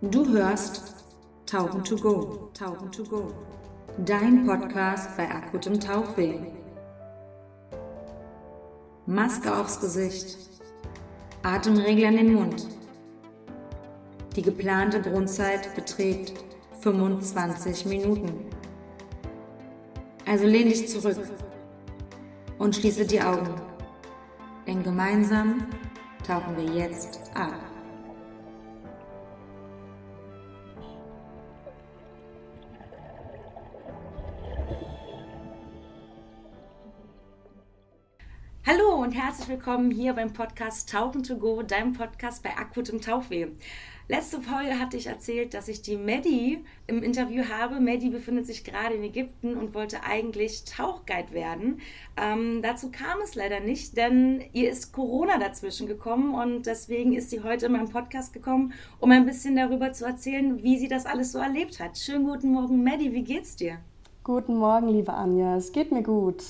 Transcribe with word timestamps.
Du 0.00 0.24
hörst 0.28 0.94
Tauchen 1.44 1.82
to 1.82 1.96
Go, 1.96 2.50
Tauchen 2.54 2.92
to 2.92 3.02
Go, 3.02 3.34
dein 4.06 4.46
Podcast 4.46 5.16
bei 5.16 5.28
akutem 5.28 5.80
Tauchweh. 5.80 6.38
Maske 9.06 9.52
aufs 9.52 9.80
Gesicht, 9.80 10.36
Atemregler 11.42 12.10
in 12.10 12.16
den 12.16 12.34
Mund. 12.34 12.68
Die 14.36 14.42
geplante 14.42 15.02
Grundzeit 15.02 15.74
beträgt 15.74 16.44
25 16.78 17.86
Minuten. 17.86 18.50
Also 20.26 20.46
lehn 20.46 20.68
dich 20.68 20.86
zurück 20.86 21.18
und 22.60 22.76
schließe 22.76 23.04
die 23.04 23.20
Augen, 23.20 23.52
denn 24.64 24.80
gemeinsam 24.84 25.66
tauchen 26.24 26.56
wir 26.56 26.72
jetzt 26.72 27.18
ab. 27.34 27.67
Willkommen 39.48 39.90
hier 39.90 40.12
beim 40.12 40.34
Podcast 40.34 40.90
Tauchen 40.90 41.22
to 41.22 41.38
Go, 41.38 41.62
deinem 41.62 41.94
Podcast 41.94 42.42
bei 42.42 42.50
akutem 42.54 43.00
Tauchweh. 43.00 43.46
Letzte 44.06 44.42
Folge 44.42 44.78
hatte 44.78 44.98
ich 44.98 45.06
erzählt, 45.06 45.54
dass 45.54 45.68
ich 45.68 45.80
die 45.80 45.96
Maddie 45.96 46.62
im 46.86 47.02
Interview 47.02 47.44
habe. 47.48 47.80
Maddie 47.80 48.10
befindet 48.10 48.46
sich 48.46 48.62
gerade 48.62 48.96
in 48.96 49.02
Ägypten 49.02 49.56
und 49.56 49.72
wollte 49.72 50.04
eigentlich 50.04 50.64
Tauchguide 50.64 51.32
werden. 51.32 51.80
Ähm, 52.18 52.60
dazu 52.62 52.90
kam 52.90 53.20
es 53.24 53.36
leider 53.36 53.60
nicht, 53.60 53.96
denn 53.96 54.44
ihr 54.52 54.70
ist 54.70 54.92
Corona 54.92 55.38
dazwischen 55.38 55.86
gekommen 55.86 56.34
und 56.34 56.66
deswegen 56.66 57.14
ist 57.14 57.30
sie 57.30 57.42
heute 57.42 57.66
in 57.66 57.72
meinem 57.72 57.88
Podcast 57.88 58.34
gekommen, 58.34 58.74
um 59.00 59.10
ein 59.12 59.24
bisschen 59.24 59.56
darüber 59.56 59.92
zu 59.92 60.04
erzählen, 60.04 60.62
wie 60.62 60.76
sie 60.76 60.88
das 60.88 61.06
alles 61.06 61.32
so 61.32 61.38
erlebt 61.38 61.80
hat. 61.80 61.96
Schönen 61.96 62.26
guten 62.26 62.52
Morgen, 62.52 62.84
Maddie, 62.84 63.14
wie 63.14 63.24
geht's 63.24 63.56
dir? 63.56 63.78
Guten 64.24 64.56
Morgen, 64.56 64.88
liebe 64.88 65.14
Anja. 65.14 65.56
Es 65.56 65.72
geht 65.72 65.90
mir 65.90 66.02
gut. 66.02 66.44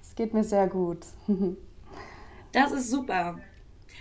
Es 0.00 0.14
geht 0.14 0.32
mir 0.34 0.44
sehr 0.44 0.68
gut. 0.68 1.00
das 2.52 2.72
ist 2.72 2.90
super. 2.90 3.38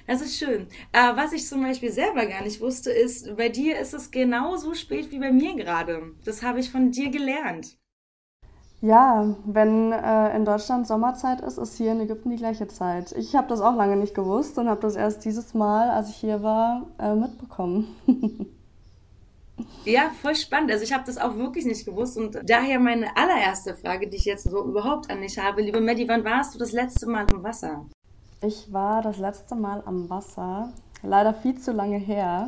Das 0.08 0.22
ist 0.22 0.38
schön. 0.38 0.68
Äh, 0.92 1.16
was 1.16 1.34
ich 1.34 1.48
zum 1.48 1.62
Beispiel 1.62 1.92
selber 1.92 2.26
gar 2.26 2.44
nicht 2.44 2.60
wusste, 2.60 2.92
ist, 2.92 3.36
bei 3.38 3.50
dir 3.50 3.80
ist 3.80 3.94
es 3.94 4.12
genauso 4.12 4.74
spät 4.74 5.12
wie 5.12 5.20
bei 5.20 5.32
mir 5.32 5.56
gerade. 5.56 6.14
Das 6.26 6.44
habe 6.44 6.60
ich 6.60 6.72
von 6.72 6.92
dir 6.92 7.10
gelernt. 7.10 7.78
Ja, 8.82 9.36
wenn 9.46 9.92
äh, 9.92 10.36
in 10.36 10.44
Deutschland 10.44 10.88
Sommerzeit 10.88 11.42
ist, 11.42 11.60
ist 11.60 11.78
hier 11.78 11.92
in 11.92 12.02
Ägypten 12.02 12.32
die 12.32 12.38
gleiche 12.38 12.68
Zeit. 12.68 13.12
Ich 13.12 13.36
habe 13.36 13.48
das 13.48 13.62
auch 13.62 13.76
lange 13.76 13.96
nicht 13.96 14.16
gewusst 14.16 14.58
und 14.58 14.68
habe 14.68 14.82
das 14.82 14.96
erst 14.96 15.24
dieses 15.24 15.54
Mal, 15.54 15.92
als 15.92 16.10
ich 16.10 16.16
hier 16.16 16.42
war, 16.42 16.88
äh, 17.00 17.16
mitbekommen. 17.16 17.96
Ja, 19.86 20.10
voll 20.22 20.36
spannend. 20.36 20.72
Also 20.72 20.84
ich 20.84 20.94
habe 20.94 21.04
das 21.06 21.18
auch 21.18 21.38
wirklich 21.38 21.66
nicht 21.66 21.86
gewusst 21.86 22.18
und 22.18 22.40
daher 22.50 22.80
meine 22.80 23.16
allererste 23.16 23.76
Frage, 23.76 24.08
die 24.08 24.18
ich 24.18 24.26
jetzt 24.26 24.50
so 24.50 24.66
überhaupt 24.66 25.12
an 25.12 25.22
dich 25.22 25.38
habe. 25.38 25.62
Liebe 25.62 25.82
Maddie, 25.82 26.08
wann 26.08 26.24
warst 26.24 26.56
du 26.56 26.60
das 26.60 26.72
letzte 26.72 27.06
Mal 27.08 27.28
im 27.32 27.44
Wasser? 27.44 27.86
Ich 28.44 28.74
war 28.74 29.04
das 29.04 29.20
letzte 29.20 29.54
Mal 29.54 29.84
am 29.86 30.10
Wasser, 30.10 30.70
leider 31.04 31.32
viel 31.32 31.60
zu 31.60 31.72
lange 31.72 31.98
her. 31.98 32.48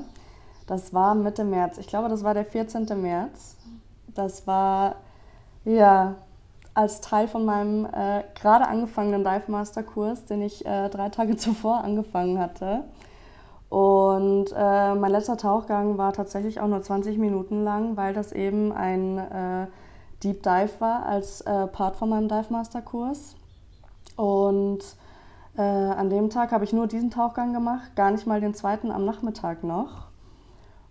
Das 0.65 0.91
war 0.91 1.13
Mitte 1.13 1.43
März. 1.43 1.77
Ich 1.77 1.85
glaube, 1.85 2.09
das 2.09 2.23
war 2.23 2.33
der 2.33 2.45
14. 2.45 2.99
März. 2.99 3.57
Das 4.07 4.47
war 4.47 4.95
ja 5.65 6.15
als 6.73 6.99
Teil 7.01 7.27
von 7.27 7.45
meinem 7.45 7.85
äh, 7.85 8.23
gerade 8.33 8.67
angefangenen 8.67 9.23
Dive 9.23 9.51
Master 9.51 9.83
Kurs, 9.83 10.25
den 10.25 10.41
ich 10.41 10.65
äh, 10.65 10.89
drei 10.89 11.09
Tage 11.09 11.35
zuvor 11.37 11.83
angefangen 11.83 12.39
hatte. 12.39 12.85
Und 13.69 14.47
äh, 14.55 14.95
mein 14.95 15.11
letzter 15.11 15.37
Tauchgang 15.37 15.99
war 15.99 16.13
tatsächlich 16.13 16.59
auch 16.59 16.67
nur 16.67 16.81
20 16.81 17.19
Minuten 17.19 17.63
lang, 17.63 17.97
weil 17.97 18.15
das 18.15 18.31
eben 18.31 18.71
ein 18.71 19.19
äh, 19.19 19.67
Deep 20.23 20.41
Dive 20.41 20.71
war 20.79 21.05
als 21.05 21.41
äh, 21.41 21.67
Part 21.67 21.97
von 21.97 22.09
meinem 22.09 22.29
Dive 22.29 22.51
Master 22.51 22.81
Kurs. 22.81 23.35
Und 24.15 24.83
äh, 25.57 25.61
an 25.61 26.09
dem 26.09 26.29
Tag 26.29 26.51
habe 26.51 26.63
ich 26.63 26.73
nur 26.73 26.87
diesen 26.87 27.11
Tauchgang 27.11 27.53
gemacht, 27.53 27.95
gar 27.95 28.11
nicht 28.11 28.25
mal 28.25 28.41
den 28.41 28.53
zweiten 28.53 28.91
am 28.91 29.05
Nachmittag 29.05 29.63
noch. 29.63 30.07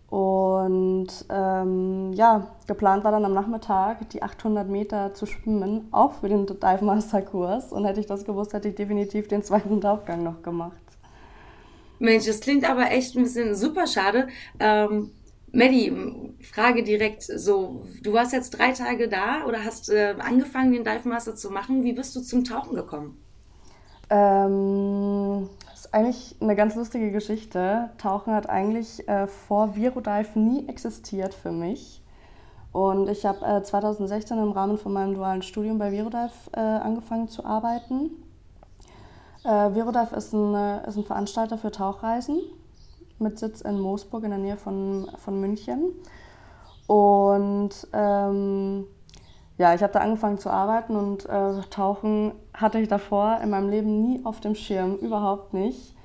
Und 0.08 1.08
ähm, 1.30 2.12
ja, 2.12 2.54
geplant 2.66 3.02
war 3.02 3.12
dann 3.12 3.24
am 3.24 3.32
Nachmittag 3.32 4.10
die 4.10 4.22
800 4.22 4.68
Meter 4.68 5.14
zu 5.14 5.24
schwimmen, 5.24 5.88
auch 5.90 6.12
für 6.12 6.28
den 6.28 6.44
Dive 6.44 6.84
Master 6.84 7.22
Kurs. 7.22 7.72
Und 7.72 7.86
hätte 7.86 8.00
ich 8.00 8.04
das 8.06 8.26
gewusst, 8.26 8.52
hätte 8.52 8.68
ich 8.68 8.74
definitiv 8.74 9.26
den 9.28 9.42
zweiten 9.42 9.80
Tauchgang 9.80 10.22
noch 10.22 10.42
gemacht. 10.42 10.76
Mensch, 11.98 12.26
das 12.26 12.40
klingt 12.40 12.68
aber 12.68 12.90
echt 12.90 13.16
ein 13.16 13.22
bisschen 13.22 13.54
super 13.54 13.86
schade. 13.86 14.28
Ähm, 14.60 15.12
Maddie, 15.50 15.92
Frage 16.40 16.82
direkt 16.82 17.22
so, 17.22 17.86
du 18.02 18.12
warst 18.12 18.34
jetzt 18.34 18.50
drei 18.50 18.72
Tage 18.72 19.08
da 19.08 19.46
oder 19.46 19.64
hast 19.64 19.88
äh, 19.88 20.14
angefangen, 20.18 20.72
den 20.72 20.84
Dive 20.84 21.08
Master 21.08 21.34
zu 21.34 21.50
machen. 21.50 21.84
Wie 21.84 21.94
bist 21.94 22.14
du 22.16 22.20
zum 22.20 22.44
Tauchen 22.44 22.74
gekommen? 22.74 23.16
Ähm, 24.12 25.48
das 25.70 25.86
ist 25.86 25.94
eigentlich 25.94 26.36
eine 26.40 26.54
ganz 26.54 26.74
lustige 26.74 27.10
Geschichte. 27.10 27.88
Tauchen 27.96 28.34
hat 28.34 28.46
eigentlich 28.46 29.08
äh, 29.08 29.26
vor 29.26 29.74
Virodive 29.74 30.38
nie 30.38 30.68
existiert 30.68 31.32
für 31.32 31.50
mich. 31.50 32.02
Und 32.72 33.08
ich 33.08 33.24
habe 33.24 33.44
äh, 33.44 33.62
2016 33.62 34.36
im 34.38 34.50
Rahmen 34.50 34.76
von 34.76 34.92
meinem 34.92 35.14
dualen 35.14 35.40
Studium 35.40 35.78
bei 35.78 35.92
Virodive 35.92 36.30
äh, 36.52 36.60
angefangen 36.60 37.28
zu 37.28 37.46
arbeiten. 37.46 38.10
Äh, 39.44 39.74
Virodive 39.74 40.14
ist 40.14 40.34
ein, 40.34 40.54
äh, 40.54 40.86
ist 40.86 40.98
ein 40.98 41.04
Veranstalter 41.04 41.56
für 41.56 41.70
Tauchreisen 41.70 42.38
mit 43.18 43.38
Sitz 43.38 43.62
in 43.62 43.80
Moosburg 43.80 44.24
in 44.24 44.30
der 44.30 44.38
Nähe 44.38 44.58
von, 44.58 45.10
von 45.16 45.40
München. 45.40 45.90
Und 46.86 47.70
ähm, 47.94 48.84
ja, 49.56 49.74
ich 49.74 49.82
habe 49.82 49.92
da 49.94 50.00
angefangen 50.00 50.36
zu 50.36 50.50
arbeiten 50.50 50.96
und 50.96 51.24
äh, 51.26 51.62
Tauchen 51.70 52.32
hatte 52.54 52.78
ich 52.78 52.88
davor 52.88 53.38
in 53.42 53.50
meinem 53.50 53.70
Leben 53.70 54.02
nie 54.02 54.24
auf 54.24 54.40
dem 54.40 54.54
Schirm, 54.54 54.96
überhaupt 54.96 55.54
nicht. 55.54 55.96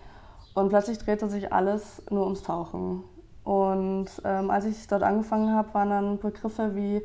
Und 0.53 0.69
plötzlich 0.69 0.97
drehte 0.97 1.29
sich 1.29 1.53
alles 1.53 2.01
nur 2.09 2.23
ums 2.23 2.43
Tauchen. 2.43 3.03
Und 3.43 4.07
ähm, 4.25 4.49
als 4.49 4.65
ich 4.65 4.87
dort 4.87 5.03
angefangen 5.03 5.53
habe, 5.53 5.73
waren 5.73 5.89
dann 5.89 6.19
Begriffe 6.19 6.75
wie 6.75 7.01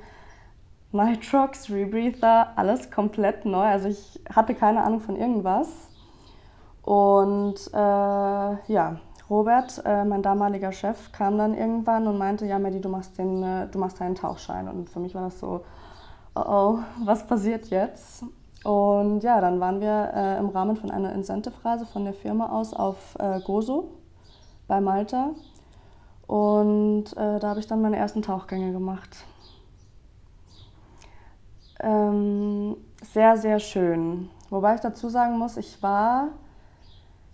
Nitrox, 0.92 1.70
Rebreather, 1.70 2.48
alles 2.56 2.90
komplett 2.90 3.44
neu. 3.44 3.64
Also 3.64 3.88
ich 3.88 4.20
hatte 4.34 4.54
keine 4.54 4.82
Ahnung 4.82 5.00
von 5.00 5.16
irgendwas. 5.16 5.68
Und 6.82 7.54
äh, 7.72 8.72
ja, 8.72 9.00
Robert, 9.30 9.82
äh, 9.84 10.04
mein 10.04 10.22
damaliger 10.22 10.72
Chef, 10.72 11.12
kam 11.12 11.38
dann 11.38 11.54
irgendwann 11.54 12.06
und 12.06 12.18
meinte, 12.18 12.44
ja, 12.44 12.58
Maddie, 12.58 12.80
du 12.80 12.88
machst, 12.88 13.16
den, 13.18 13.42
äh, 13.42 13.68
du 13.68 13.78
machst 13.78 14.00
deinen 14.00 14.14
Tauchschein. 14.14 14.68
Und 14.68 14.90
für 14.90 15.00
mich 15.00 15.14
war 15.14 15.22
das 15.22 15.38
so, 15.38 15.64
oh 16.34 16.40
oh, 16.40 16.78
was 17.04 17.26
passiert 17.26 17.66
jetzt? 17.68 18.24
Und 18.64 19.22
ja, 19.22 19.40
dann 19.40 19.58
waren 19.60 19.80
wir 19.80 20.12
äh, 20.14 20.38
im 20.38 20.48
Rahmen 20.50 20.76
von 20.76 20.90
einer 20.90 21.12
Incentive-Reise 21.12 21.86
von 21.86 22.04
der 22.04 22.14
Firma 22.14 22.50
aus 22.50 22.72
auf 22.74 23.16
äh, 23.18 23.40
Gozo 23.40 23.88
bei 24.68 24.80
Malta. 24.80 25.30
Und 26.26 27.16
äh, 27.16 27.38
da 27.40 27.48
habe 27.48 27.60
ich 27.60 27.66
dann 27.66 27.82
meine 27.82 27.96
ersten 27.96 28.22
Tauchgänge 28.22 28.72
gemacht. 28.72 29.24
Ähm, 31.80 32.76
sehr, 33.02 33.36
sehr 33.36 33.58
schön. 33.58 34.30
Wobei 34.50 34.76
ich 34.76 34.80
dazu 34.80 35.08
sagen 35.08 35.38
muss, 35.38 35.56
ich 35.56 35.82
war 35.82 36.28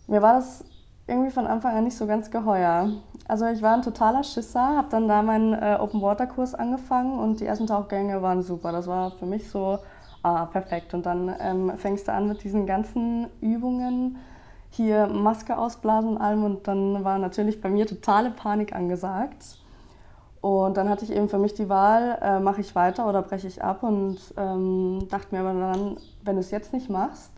mir 0.08 0.22
war 0.22 0.34
das 0.34 0.64
irgendwie 1.06 1.30
von 1.30 1.46
Anfang 1.46 1.76
an 1.76 1.84
nicht 1.84 1.96
so 1.96 2.06
ganz 2.06 2.30
geheuer. 2.30 2.90
Also 3.28 3.44
ich 3.46 3.60
war 3.60 3.74
ein 3.74 3.82
totaler 3.82 4.24
Schisser, 4.24 4.76
habe 4.76 4.88
dann 4.90 5.06
da 5.06 5.22
meinen 5.22 5.52
äh, 5.52 5.76
Open 5.78 6.00
Water 6.00 6.26
Kurs 6.26 6.54
angefangen 6.54 7.18
und 7.18 7.40
die 7.40 7.46
ersten 7.46 7.66
Tauchgänge 7.66 8.22
waren 8.22 8.42
super. 8.42 8.72
Das 8.72 8.86
war 8.86 9.10
für 9.10 9.26
mich 9.26 9.50
so 9.50 9.78
ah, 10.36 10.46
perfekt. 10.46 10.94
Und 10.94 11.06
dann 11.06 11.34
ähm, 11.40 11.72
fängst 11.76 12.08
du 12.08 12.12
an 12.12 12.28
mit 12.28 12.42
diesen 12.44 12.66
ganzen 12.66 13.28
Übungen, 13.40 14.18
hier 14.70 15.06
Maske 15.06 15.56
ausblasen 15.56 16.10
und 16.10 16.18
allem 16.18 16.44
und 16.44 16.68
dann 16.68 17.02
war 17.02 17.18
natürlich 17.18 17.60
bei 17.60 17.70
mir 17.70 17.86
totale 17.86 18.30
Panik 18.30 18.74
angesagt. 18.74 19.58
Und 20.40 20.76
dann 20.76 20.88
hatte 20.88 21.04
ich 21.04 21.10
eben 21.10 21.28
für 21.28 21.38
mich 21.38 21.54
die 21.54 21.68
Wahl, 21.68 22.18
äh, 22.22 22.38
mache 22.38 22.60
ich 22.60 22.74
weiter 22.74 23.08
oder 23.08 23.22
breche 23.22 23.48
ich 23.48 23.62
ab 23.64 23.82
und 23.82 24.18
ähm, 24.36 25.06
dachte 25.10 25.34
mir 25.34 25.40
aber 25.40 25.58
dann, 25.58 25.96
wenn 26.22 26.36
du 26.36 26.40
es 26.40 26.50
jetzt 26.50 26.72
nicht 26.72 26.88
machst, 26.88 27.32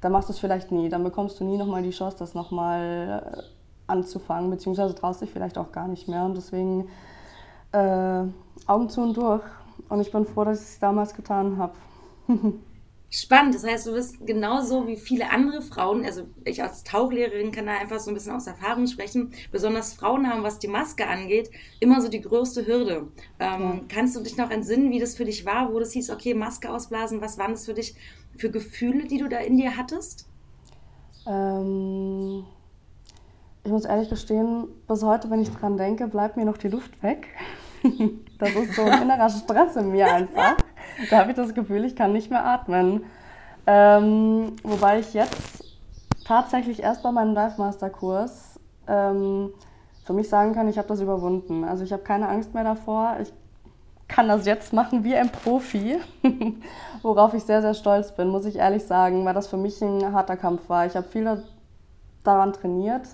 dann 0.00 0.12
machst 0.12 0.28
du 0.28 0.34
es 0.34 0.38
vielleicht 0.38 0.70
nie. 0.70 0.90
Dann 0.90 1.04
bekommst 1.04 1.40
du 1.40 1.44
nie 1.44 1.56
nochmal 1.56 1.82
die 1.82 1.90
Chance, 1.90 2.16
das 2.18 2.34
nochmal 2.34 3.22
äh, 3.34 3.42
anzufangen, 3.86 4.50
beziehungsweise 4.50 4.94
traust 4.94 5.22
dich 5.22 5.30
vielleicht 5.30 5.56
auch 5.56 5.72
gar 5.72 5.88
nicht 5.88 6.08
mehr. 6.08 6.24
Und 6.24 6.36
deswegen 6.36 6.88
äh, 7.72 8.24
Augen 8.66 8.88
zu 8.90 9.00
und 9.00 9.16
durch. 9.16 9.42
Und 9.88 10.00
ich 10.00 10.12
bin 10.12 10.26
froh, 10.26 10.44
dass 10.44 10.60
ich 10.60 10.66
es 10.66 10.78
damals 10.78 11.14
getan 11.14 11.56
habe. 11.56 11.72
Spannend, 13.16 13.54
das 13.54 13.64
heißt, 13.64 13.86
du 13.86 13.92
bist 13.92 14.26
genauso 14.26 14.88
wie 14.88 14.96
viele 14.96 15.30
andere 15.30 15.62
Frauen, 15.62 16.04
also 16.04 16.22
ich 16.44 16.60
als 16.60 16.82
Tauchlehrerin 16.82 17.52
kann 17.52 17.66
da 17.66 17.78
einfach 17.78 18.00
so 18.00 18.10
ein 18.10 18.14
bisschen 18.14 18.34
aus 18.34 18.48
Erfahrung 18.48 18.88
sprechen, 18.88 19.32
besonders 19.52 19.94
Frauen 19.94 20.28
haben, 20.28 20.42
was 20.42 20.58
die 20.58 20.66
Maske 20.66 21.06
angeht, 21.06 21.48
immer 21.78 22.00
so 22.00 22.08
die 22.08 22.20
größte 22.20 22.66
Hürde. 22.66 23.06
Ähm, 23.38 23.62
ja. 23.62 23.80
Kannst 23.88 24.16
du 24.16 24.20
dich 24.20 24.36
noch 24.36 24.50
entsinnen, 24.50 24.90
wie 24.90 24.98
das 24.98 25.14
für 25.14 25.24
dich 25.24 25.46
war, 25.46 25.72
wo 25.72 25.78
das 25.78 25.92
hieß, 25.92 26.10
okay, 26.10 26.34
Maske 26.34 26.68
ausblasen, 26.68 27.20
was 27.20 27.38
waren 27.38 27.52
das 27.52 27.66
für 27.66 27.74
dich 27.74 27.94
für 28.36 28.50
Gefühle, 28.50 29.04
die 29.04 29.18
du 29.18 29.28
da 29.28 29.38
in 29.38 29.58
dir 29.58 29.76
hattest? 29.76 30.26
Ähm, 31.24 32.44
ich 33.62 33.70
muss 33.70 33.84
ehrlich 33.84 34.10
gestehen, 34.10 34.66
bis 34.88 35.04
heute, 35.04 35.30
wenn 35.30 35.40
ich 35.40 35.50
dran 35.50 35.76
denke, 35.76 36.08
bleibt 36.08 36.36
mir 36.36 36.44
noch 36.44 36.58
die 36.58 36.68
Luft 36.68 37.00
weg. 37.00 37.28
das 38.38 38.50
ist 38.50 38.74
so 38.74 38.82
ein 38.82 39.02
innerer 39.02 39.30
Stress 39.30 39.76
in 39.76 39.92
mir 39.92 40.06
einfach. 40.12 40.56
Da 41.10 41.18
habe 41.18 41.30
ich 41.30 41.36
das 41.36 41.54
Gefühl, 41.54 41.84
ich 41.84 41.96
kann 41.96 42.12
nicht 42.12 42.30
mehr 42.30 42.44
atmen. 42.44 43.04
Ähm, 43.66 44.56
wobei 44.62 45.00
ich 45.00 45.14
jetzt 45.14 45.64
tatsächlich 46.24 46.82
erst 46.82 47.02
bei 47.02 47.12
meinem 47.12 47.34
Dive 47.34 47.54
Master 47.58 47.90
Kurs 47.90 48.58
ähm, 48.86 49.50
für 50.04 50.12
mich 50.12 50.28
sagen 50.28 50.54
kann, 50.54 50.68
ich 50.68 50.78
habe 50.78 50.88
das 50.88 51.00
überwunden. 51.00 51.64
Also 51.64 51.84
ich 51.84 51.92
habe 51.92 52.02
keine 52.02 52.28
Angst 52.28 52.54
mehr 52.54 52.64
davor. 52.64 53.16
Ich 53.22 53.32
kann 54.08 54.28
das 54.28 54.46
jetzt 54.46 54.72
machen 54.72 55.02
wie 55.02 55.16
ein 55.16 55.30
Profi, 55.30 55.98
worauf 57.02 57.34
ich 57.34 57.44
sehr, 57.44 57.62
sehr 57.62 57.74
stolz 57.74 58.12
bin, 58.14 58.28
muss 58.28 58.44
ich 58.44 58.56
ehrlich 58.56 58.84
sagen, 58.84 59.24
weil 59.24 59.34
das 59.34 59.46
für 59.46 59.56
mich 59.56 59.80
ein 59.82 60.12
harter 60.12 60.36
Kampf 60.36 60.68
war. 60.68 60.86
Ich 60.86 60.94
habe 60.94 61.08
viel 61.08 61.42
daran 62.22 62.52
trainiert, 62.52 63.08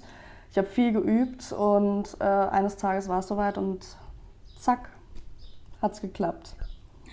ich 0.50 0.58
habe 0.58 0.66
viel 0.66 0.92
geübt 0.92 1.52
und 1.52 2.16
äh, 2.20 2.24
eines 2.24 2.76
Tages 2.76 3.08
war 3.08 3.20
es 3.20 3.28
soweit 3.28 3.56
und 3.56 3.86
zack, 4.58 4.90
hat 5.80 5.92
es 5.92 6.00
geklappt. 6.00 6.56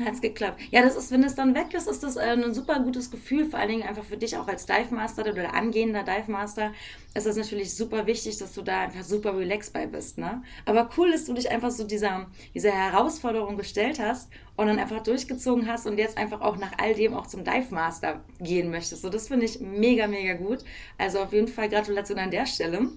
Hat 0.03 0.13
es 0.13 0.21
geklappt. 0.21 0.61
Ja, 0.71 0.81
das 0.83 0.95
ist, 0.95 1.11
wenn 1.11 1.23
es 1.23 1.35
dann 1.35 1.55
weg 1.55 1.73
ist, 1.73 1.87
ist 1.87 2.03
das 2.03 2.17
äh, 2.17 2.21
ein 2.21 2.53
super 2.53 2.79
gutes 2.79 3.09
Gefühl, 3.09 3.45
vor 3.45 3.59
allen 3.59 3.69
Dingen 3.69 3.83
einfach 3.83 4.03
für 4.03 4.17
dich 4.17 4.37
auch 4.37 4.47
als 4.47 4.65
Dive 4.65 4.93
Master 4.93 5.25
oder 5.25 5.53
angehender 5.53 6.03
Dive 6.03 6.31
Master 6.31 6.71
ist 7.15 7.25
es 7.25 7.35
natürlich 7.35 7.73
super 7.73 8.05
wichtig, 8.05 8.37
dass 8.37 8.53
du 8.53 8.61
da 8.61 8.81
einfach 8.81 9.03
super 9.03 9.35
relaxed 9.35 9.73
bei 9.73 9.87
bist. 9.87 10.19
Ne? 10.19 10.43
Aber 10.65 10.89
cool, 10.97 11.11
dass 11.11 11.25
du 11.25 11.33
dich 11.33 11.49
einfach 11.49 11.71
so 11.71 11.83
dieser, 11.83 12.27
dieser 12.53 12.71
Herausforderung 12.71 13.57
gestellt 13.57 13.99
hast 13.99 14.29
und 14.55 14.67
dann 14.67 14.77
einfach 14.77 15.01
durchgezogen 15.01 15.67
hast 15.67 15.87
und 15.87 15.97
jetzt 15.97 16.17
einfach 16.17 16.41
auch 16.41 16.57
nach 16.57 16.73
all 16.77 16.93
dem 16.93 17.15
auch 17.15 17.25
zum 17.25 17.43
Dive 17.43 17.73
Master 17.73 18.23
gehen 18.39 18.69
möchtest. 18.69 19.01
So, 19.01 19.09
das 19.09 19.27
finde 19.27 19.45
ich 19.45 19.59
mega, 19.59 20.07
mega 20.07 20.33
gut. 20.33 20.59
Also 20.97 21.19
auf 21.19 21.33
jeden 21.33 21.47
Fall 21.47 21.69
Gratulation 21.69 22.19
an 22.19 22.31
der 22.31 22.45
Stelle. 22.45 22.89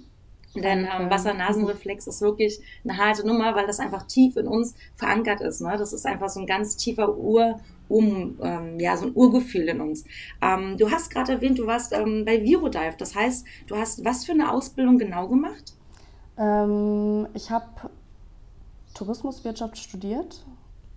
Denn 0.55 0.81
ähm, 0.81 1.11
Wasser-Nasenreflex 1.11 2.09
ist 2.09 2.21
wirklich 2.21 2.61
eine 2.83 2.99
harte 2.99 3.27
Nummer, 3.27 3.55
weil 3.55 3.67
das 3.67 3.79
einfach 3.79 4.07
tief 4.07 4.37
in 4.37 4.49
uns 4.49 4.75
verankert 4.95 5.41
ist. 5.41 5.61
Ne? 5.61 5.77
Das 5.79 5.93
ist 5.93 6.07
einfach 6.07 6.29
so 6.29 6.41
ein 6.41 6.47
ganz 6.47 6.77
tiefer 6.77 7.17
Ur, 7.17 7.61
um, 7.89 8.39
ähm, 8.43 8.81
ja, 8.81 8.97
so 8.97 9.07
ein 9.07 9.13
Urgefühl 9.15 9.69
in 9.69 9.81
uns. 9.81 10.05
Ähm, 10.43 10.77
du 10.77 10.91
hast 10.91 11.11
gerade 11.11 11.33
erwähnt, 11.33 11.59
du 11.59 11.67
warst 11.67 11.93
ähm, 11.93 12.25
bei 12.25 12.43
Virodive. 12.43 12.97
Das 12.99 13.15
heißt, 13.15 13.47
du 13.69 13.77
hast 13.77 14.05
was 14.05 14.25
für 14.25 14.33
eine 14.33 14.53
Ausbildung 14.53 14.99
genau 14.99 15.29
gemacht? 15.29 15.75
Ähm, 16.37 17.29
ich 17.35 17.51
habe 17.51 17.91
Tourismuswirtschaft 18.95 19.79
studiert 19.79 20.45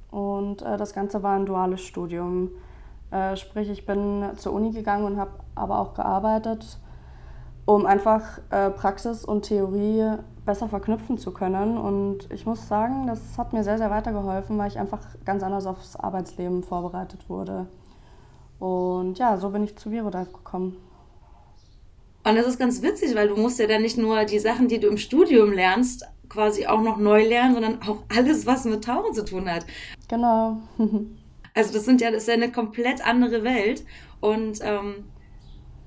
und 0.10 0.64
äh, 0.64 0.78
das 0.78 0.94
Ganze 0.94 1.22
war 1.22 1.36
ein 1.36 1.46
duales 1.46 1.82
Studium. 1.82 2.50
Äh, 3.12 3.36
sprich, 3.36 3.70
ich 3.70 3.86
bin 3.86 4.32
zur 4.38 4.54
Uni 4.54 4.72
gegangen 4.72 5.06
und 5.06 5.18
habe 5.18 5.34
aber 5.54 5.80
auch 5.80 5.94
gearbeitet 5.94 6.80
um 7.66 7.86
einfach 7.86 8.40
äh, 8.50 8.70
Praxis 8.70 9.24
und 9.24 9.44
Theorie 9.44 10.18
besser 10.46 10.68
verknüpfen 10.68 11.18
zu 11.18 11.32
können. 11.32 11.78
Und 11.78 12.30
ich 12.32 12.46
muss 12.46 12.68
sagen, 12.68 13.08
das 13.08 13.38
hat 13.38 13.54
mir 13.54 13.64
sehr, 13.64 13.78
sehr 13.78 13.90
weitergeholfen, 13.90 14.58
weil 14.58 14.70
ich 14.70 14.80
einfach 14.80 15.00
ganz 15.26 15.44
anders 15.44 15.66
aufs 15.66 15.96
Arbeitsleben 15.96 16.64
vorbereitet 16.64 17.30
wurde. 17.30 17.68
Und 18.60 19.18
ja, 19.18 19.38
so 19.38 19.50
bin 19.50 19.64
ich 19.64 19.78
zu 19.78 19.92
Virodive 19.92 20.32
gekommen. 20.32 20.78
Und 22.26 22.36
das 22.36 22.48
ist 22.48 22.60
ganz 22.60 22.82
witzig, 22.82 23.16
weil 23.16 23.28
du 23.28 23.36
musst 23.36 23.60
ja 23.60 23.68
dann 23.68 23.82
nicht 23.82 23.98
nur 23.98 24.24
die 24.24 24.40
Sachen, 24.40 24.68
die 24.68 24.80
du 24.80 24.88
im 24.88 24.98
Studium 24.98 25.52
lernst, 25.52 26.06
quasi 26.30 26.66
auch 26.66 26.82
noch 26.82 26.98
neu 26.98 27.26
lernen, 27.28 27.54
sondern 27.54 27.82
auch 27.82 28.04
alles, 28.16 28.46
was 28.46 28.66
mit 28.66 28.84
Tauchen 28.84 29.14
zu 29.14 29.26
tun 29.26 29.50
hat. 29.50 29.66
Genau. 30.08 30.58
also 31.54 31.74
das 31.74 31.86
sind 31.86 32.02
ja, 32.02 32.12
das 32.12 32.24
ist 32.24 32.28
ja 32.28 32.36
eine 32.36 32.52
komplett 32.52 33.06
andere 33.06 33.44
Welt. 33.44 33.84
Und 34.22 34.60
ähm, 34.62 35.06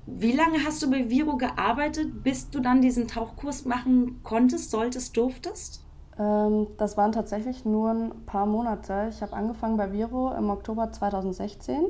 wie 0.07 0.31
lange 0.31 0.63
hast 0.63 0.81
du 0.81 0.89
bei 0.89 1.09
Viro 1.09 1.35
gearbeitet, 1.35 2.23
bis 2.23 2.49
du 2.49 2.61
dann 2.61 2.81
diesen 2.81 3.07
Tauchkurs 3.07 3.65
machen 3.65 4.21
konntest, 4.23 4.71
solltest, 4.71 5.17
durftest? 5.17 5.85
Ähm, 6.17 6.67
das 6.77 6.95
waren 6.95 7.11
tatsächlich 7.11 7.65
nur 7.65 7.91
ein 7.91 8.25
paar 8.25 8.45
Monate. 8.45 9.09
Ich 9.09 9.21
habe 9.21 9.33
angefangen 9.33 9.75
bei 9.75 9.91
Viro 9.91 10.33
im 10.33 10.49
Oktober 10.49 10.91
2016. 10.91 11.85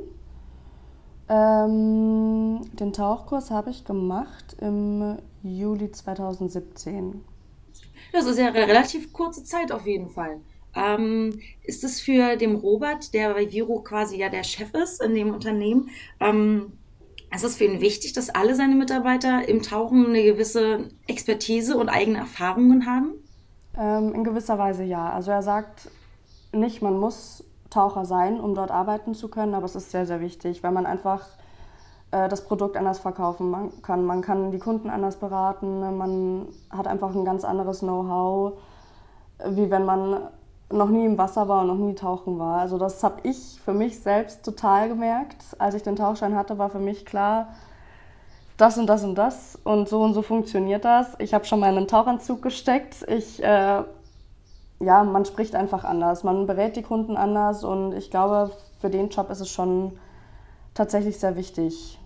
Ähm, 1.30 2.62
den 2.74 2.92
Tauchkurs 2.92 3.52
habe 3.52 3.69
ich 3.69 3.86
gemacht 3.86 4.58
im 4.62 5.18
Juli 5.44 5.92
2017. 5.92 7.24
Das 8.14 8.25
ist 8.25 8.40
ja 8.40 8.48
eine 8.48 8.68
relativ 8.68 9.14
kurze 9.14 9.44
Zeit 9.44 9.72
auf 9.72 9.86
jeden 9.86 10.10
Fall. 10.10 10.40
Ähm, 10.75 11.40
ist 11.64 11.84
es 11.84 12.02
für 12.02 12.36
den 12.36 12.56
Robert, 12.56 13.14
der 13.14 13.34
bei 13.34 13.52
Viro 13.52 13.81
quasi 13.81 14.18
ja 14.18 14.30
der 14.30 14.44
Chef 14.44 14.74
ist 14.74 15.04
in 15.04 15.16
dem 15.16 15.34
Unternehmen, 15.34 15.90
ähm, 16.19 16.74
es 17.30 17.44
ist 17.44 17.58
für 17.58 17.66
ihn 17.66 17.82
wichtig, 17.82 18.14
dass 18.14 18.30
alle 18.30 18.56
seine 18.56 18.76
Mitarbeiter 18.76 19.48
im 19.48 19.62
Tauchen 19.62 20.08
eine 20.08 20.24
gewisse 20.24 20.90
Expertise 21.08 21.78
und 21.78 21.90
eigene 21.90 22.20
Erfahrungen 22.20 22.86
haben? 22.86 23.14
Ähm, 23.78 24.14
in 24.14 24.24
gewisser 24.24 24.58
Weise 24.58 24.84
ja. 24.84 25.12
Also 25.12 25.32
er 25.32 25.44
sagt 25.44 25.90
nicht, 26.52 26.82
man 26.82 26.98
muss 26.98 27.44
Taucher 27.70 28.06
sein, 28.06 28.40
um 28.40 28.56
dort 28.56 28.72
arbeiten 28.72 29.14
zu 29.14 29.28
können, 29.28 29.54
aber 29.54 29.66
es 29.66 29.76
ist 29.76 29.92
sehr, 29.92 30.06
sehr 30.06 30.22
wichtig, 30.22 30.64
weil 30.64 30.72
man 30.72 30.86
einfach 30.86 31.28
äh, 32.12 32.30
das 32.30 32.46
Produkt 32.46 32.78
anders 32.78 33.00
verkaufen 33.00 33.72
kann. 33.82 34.06
Man 34.06 34.22
kann 34.22 34.52
die 34.52 34.60
Kunden 34.60 34.90
anders 34.90 35.18
beraten, 35.18 35.98
man 35.98 36.48
hat 36.70 36.88
einfach 36.88 37.14
ein 37.14 37.26
ganz 37.26 37.44
anderes 37.44 37.80
Know-how, 37.80 38.54
wie 39.50 39.70
wenn 39.70 39.86
man 39.86 40.30
noch 40.69 40.90
nie 40.90 41.06
im 41.06 41.18
Wasser 41.18 41.48
war 41.48 41.62
und 41.62 41.68
noch 41.68 41.75
nie 41.75 41.96
tauchen 41.96 42.40
war. 42.40 42.60
Also 42.60 42.78
das 42.78 43.04
habe 43.04 43.22
ich 43.24 43.60
für 43.64 43.74
mich 43.74 44.00
selbst 44.00 44.44
total 44.44 44.90
gemerkt. 44.90 45.38
Als 45.60 45.75
ich 45.75 45.84
den 45.84 45.96
Tauchschein 45.96 46.36
hatte, 46.36 46.58
war 46.58 46.69
für 46.69 46.80
mich 46.80 47.06
klar, 47.06 47.50
das 48.58 48.78
und 48.78 48.88
das 48.88 49.04
und 49.04 49.16
das 49.16 49.58
und 49.64 49.88
so 49.88 50.02
und 50.02 50.14
so 50.14 50.22
funktioniert 50.22 50.84
das. 50.84 51.16
Ich 51.19 51.34
habe 51.34 51.46
schon 51.46 51.60
mal 51.60 51.72
in 51.72 51.78
einen 51.78 51.88
Tauchanzug 51.88 52.42
gesteckt. 52.42 53.06
Ich, 53.08 53.42
äh, 53.42 53.84
ja, 54.80 55.04
man 55.04 55.25
spricht 55.25 55.56
einfach 55.56 55.84
anders, 55.84 56.24
man 56.24 56.48
berät 56.48 56.75
die 56.75 56.81
Kunden 56.81 57.16
anders 57.16 57.64
und 57.64 57.94
ich 57.94 58.12
glaube, 58.12 58.52
für 58.80 58.90
den 58.90 59.10
Job 59.10 59.30
ist 59.30 59.40
es 59.40 59.50
schon 59.50 59.98
tatsächlich 60.74 61.19
sehr 61.19 61.36
wichtig, 61.36 62.00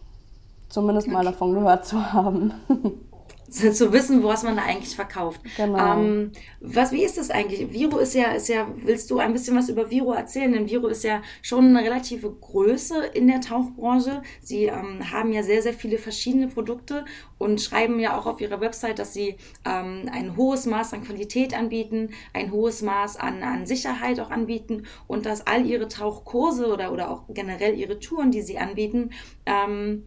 zumindest 0.70 1.08
mal 1.08 1.26
davon 1.26 1.54
gehört 1.54 1.86
zu 1.86 2.14
haben. 2.14 2.54
zu 3.52 3.92
wissen, 3.92 4.24
was 4.24 4.44
man 4.44 4.56
da 4.56 4.64
eigentlich 4.64 4.96
verkauft. 4.96 5.42
Genau. 5.58 5.78
Ähm, 5.78 6.32
was, 6.62 6.92
wie 6.92 7.04
ist 7.04 7.18
das 7.18 7.30
eigentlich? 7.30 7.74
Viro 7.74 7.98
ist 7.98 8.16
ja, 8.16 8.32
ist 8.32 8.48
ja, 8.48 8.68
willst 8.78 9.12
du 9.12 9.20
ein 9.20 9.34
bisschen 9.34 9.58
was 9.58 9.68
über 9.68 9.92
Viro 9.92 10.14
erzählen? 10.14 10.54
Denn 10.54 10.70
Viro 10.70 10.88
ist 10.88 11.04
ja 11.04 11.22
schon 11.42 11.66
eine 11.76 11.86
relative 11.86 12.32
Größe 12.32 13.06
in 13.14 13.28
der 13.28 13.42
Tauchbranche. 13.42 14.22
Sie 14.42 14.66
ähm, 14.66 15.12
haben 15.12 15.34
ja 15.34 15.44
sehr, 15.44 15.62
sehr 15.62 15.74
viele 15.74 15.98
verschiedene 15.98 16.48
Produkte 16.48 17.04
und 17.38 17.60
schreiben 17.60 18.00
ja 18.00 18.18
auch 18.18 18.26
auf 18.26 18.40
ihrer 18.40 18.62
Website, 18.62 19.00
dass 19.00 19.14
sie 19.14 19.36
ähm, 19.66 20.10
ein 20.12 20.38
hohes 20.38 20.66
Maß 20.66 20.94
an 20.94 21.04
Qualität 21.04 21.58
anbieten, 21.58 22.12
ein 22.34 22.52
hohes 22.52 22.82
Maß 22.82 23.18
an, 23.18 23.44
an 23.44 23.66
Sicherheit 23.66 24.20
auch 24.20 24.32
anbieten 24.32 24.84
und 25.08 25.26
dass 25.26 25.46
all 25.46 25.66
ihre 25.66 25.90
Tauchkurse 25.90 26.72
oder, 26.72 26.94
oder 26.94 27.10
auch 27.10 27.24
generell 27.30 27.78
ihre 27.78 28.00
Touren, 28.00 28.32
die 28.32 28.42
sie 28.42 28.60
anbieten, 28.60 29.10
ähm, 29.46 30.04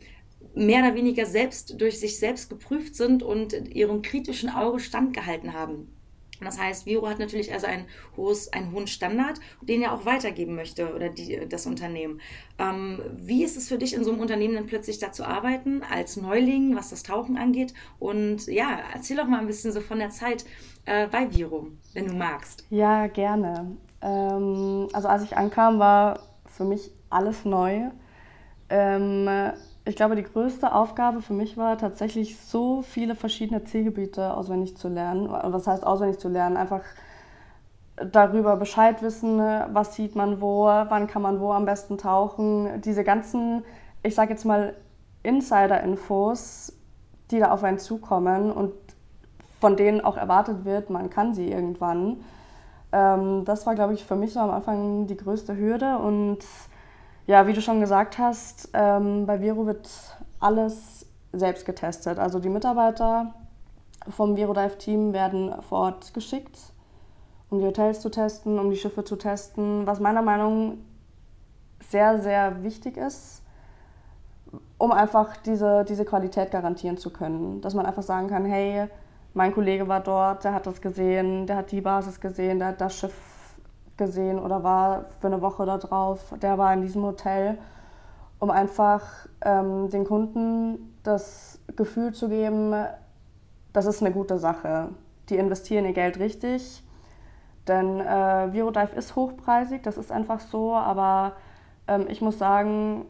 mehr 0.54 0.80
oder 0.80 0.94
weniger 0.94 1.26
selbst 1.26 1.80
durch 1.80 2.00
sich 2.00 2.18
selbst 2.18 2.48
geprüft 2.48 2.94
sind 2.94 3.22
und 3.22 3.52
ihrem 3.74 4.02
kritischen 4.02 4.50
Auge 4.50 4.80
standgehalten 4.80 5.52
haben. 5.52 5.88
Das 6.40 6.58
heißt, 6.58 6.86
Viro 6.86 7.08
hat 7.08 7.18
natürlich 7.18 7.52
also 7.52 7.66
ein 7.66 7.86
hohes, 8.16 8.52
einen 8.52 8.72
hohen 8.72 8.86
Standard, 8.86 9.38
den 9.62 9.82
er 9.82 9.92
auch 9.92 10.04
weitergeben 10.04 10.56
möchte 10.56 10.94
oder 10.94 11.08
die, 11.08 11.48
das 11.48 11.66
Unternehmen. 11.66 12.20
Ähm, 12.58 13.00
wie 13.16 13.44
ist 13.44 13.56
es 13.56 13.68
für 13.68 13.78
dich 13.78 13.94
in 13.94 14.04
so 14.04 14.10
einem 14.10 14.20
Unternehmen 14.20 14.54
dann 14.54 14.66
plötzlich 14.66 14.98
da 14.98 15.12
zu 15.12 15.24
arbeiten, 15.24 15.82
als 15.82 16.16
Neuling, 16.16 16.76
was 16.76 16.90
das 16.90 17.02
Tauchen 17.02 17.36
angeht? 17.36 17.72
Und 17.98 18.46
ja, 18.46 18.78
erzähl 18.92 19.16
doch 19.16 19.26
mal 19.26 19.38
ein 19.38 19.46
bisschen 19.46 19.72
so 19.72 19.80
von 19.80 19.98
der 19.98 20.10
Zeit 20.10 20.44
äh, 20.86 21.06
bei 21.06 21.32
Viro, 21.32 21.68
wenn 21.92 22.06
du 22.06 22.14
magst. 22.14 22.66
Ja, 22.70 23.06
gerne. 23.06 23.76
Ähm, 24.02 24.88
also 24.92 25.08
als 25.08 25.22
ich 25.22 25.36
ankam, 25.36 25.78
war 25.78 26.20
für 26.46 26.64
mich 26.64 26.90
alles 27.10 27.44
neu. 27.44 27.90
Ähm, 28.70 29.28
ich 29.86 29.96
glaube, 29.96 30.16
die 30.16 30.22
größte 30.22 30.72
Aufgabe 30.72 31.20
für 31.20 31.34
mich 31.34 31.56
war 31.56 31.76
tatsächlich 31.76 32.38
so 32.38 32.82
viele 32.82 33.14
verschiedene 33.14 33.64
Zielgebiete 33.64 34.34
auswendig 34.34 34.76
zu 34.76 34.88
lernen. 34.88 35.28
Was 35.30 35.66
heißt 35.66 35.86
auswendig 35.86 36.18
zu 36.18 36.28
lernen? 36.28 36.56
Einfach 36.56 36.82
darüber 37.96 38.56
Bescheid 38.56 39.02
wissen, 39.02 39.38
was 39.38 39.94
sieht 39.94 40.16
man 40.16 40.40
wo, 40.40 40.64
wann 40.64 41.06
kann 41.06 41.22
man 41.22 41.38
wo 41.38 41.52
am 41.52 41.66
besten 41.66 41.98
tauchen. 41.98 42.80
Diese 42.80 43.04
ganzen, 43.04 43.62
ich 44.02 44.14
sage 44.14 44.30
jetzt 44.30 44.44
mal, 44.44 44.74
Insider-Infos, 45.22 46.72
die 47.30 47.38
da 47.38 47.50
auf 47.50 47.62
einen 47.62 47.78
zukommen 47.78 48.50
und 48.50 48.72
von 49.60 49.76
denen 49.76 50.00
auch 50.00 50.16
erwartet 50.16 50.64
wird, 50.64 50.90
man 50.90 51.10
kann 51.10 51.34
sie 51.34 51.50
irgendwann. 51.50 52.22
Ähm, 52.92 53.44
das 53.44 53.66
war, 53.66 53.74
glaube 53.74 53.94
ich, 53.94 54.04
für 54.04 54.16
mich 54.16 54.32
so 54.32 54.40
am 54.40 54.50
Anfang 54.50 55.06
die 55.06 55.16
größte 55.16 55.56
Hürde 55.56 55.98
und 55.98 56.38
ja, 57.26 57.46
wie 57.46 57.52
du 57.52 57.60
schon 57.60 57.80
gesagt 57.80 58.18
hast, 58.18 58.70
ähm, 58.72 59.26
bei 59.26 59.38
Vero 59.38 59.66
wird 59.66 59.88
alles 60.40 61.06
selbst 61.32 61.64
getestet. 61.66 62.18
Also 62.18 62.38
die 62.38 62.48
Mitarbeiter 62.48 63.34
vom 64.08 64.36
Virodive-Team 64.36 65.12
werden 65.12 65.54
vor 65.62 65.78
Ort 65.78 66.14
geschickt, 66.14 66.58
um 67.50 67.60
die 67.60 67.66
Hotels 67.66 68.00
zu 68.00 68.10
testen, 68.10 68.58
um 68.58 68.70
die 68.70 68.76
Schiffe 68.76 69.04
zu 69.04 69.16
testen, 69.16 69.86
was 69.86 70.00
meiner 70.00 70.22
Meinung 70.22 70.68
nach 70.68 70.76
sehr, 71.90 72.20
sehr 72.20 72.62
wichtig 72.62 72.96
ist, 72.96 73.42
um 74.78 74.92
einfach 74.92 75.36
diese, 75.38 75.84
diese 75.84 76.04
Qualität 76.04 76.50
garantieren 76.50 76.96
zu 76.96 77.10
können. 77.10 77.60
Dass 77.60 77.74
man 77.74 77.86
einfach 77.86 78.02
sagen 78.02 78.28
kann, 78.28 78.44
hey, 78.44 78.88
mein 79.32 79.54
Kollege 79.54 79.88
war 79.88 80.00
dort, 80.00 80.44
der 80.44 80.54
hat 80.54 80.66
das 80.66 80.80
gesehen, 80.80 81.46
der 81.46 81.56
hat 81.56 81.72
die 81.72 81.80
Basis 81.80 82.20
gesehen, 82.20 82.58
der 82.58 82.68
hat 82.68 82.80
das 82.80 82.96
Schiff 82.96 83.14
gesehen 83.96 84.38
oder 84.38 84.62
war 84.62 85.06
für 85.20 85.28
eine 85.28 85.40
Woche 85.40 85.66
da 85.66 85.78
drauf. 85.78 86.34
Der 86.42 86.58
war 86.58 86.72
in 86.72 86.82
diesem 86.82 87.02
Hotel, 87.02 87.58
um 88.38 88.50
einfach 88.50 89.02
ähm, 89.42 89.90
den 89.90 90.04
Kunden 90.04 90.96
das 91.02 91.60
Gefühl 91.76 92.12
zu 92.12 92.28
geben, 92.28 92.74
das 93.72 93.86
ist 93.86 94.02
eine 94.02 94.12
gute 94.12 94.38
Sache. 94.38 94.90
Die 95.28 95.36
investieren 95.36 95.84
ihr 95.84 95.92
Geld 95.92 96.18
richtig. 96.18 96.82
Denn 97.66 98.00
äh, 98.00 98.52
Virodive 98.52 98.94
ist 98.94 99.16
hochpreisig, 99.16 99.82
das 99.82 99.96
ist 99.96 100.12
einfach 100.12 100.40
so, 100.40 100.74
aber 100.74 101.32
ähm, 101.88 102.06
ich 102.10 102.20
muss 102.20 102.38
sagen, 102.38 103.06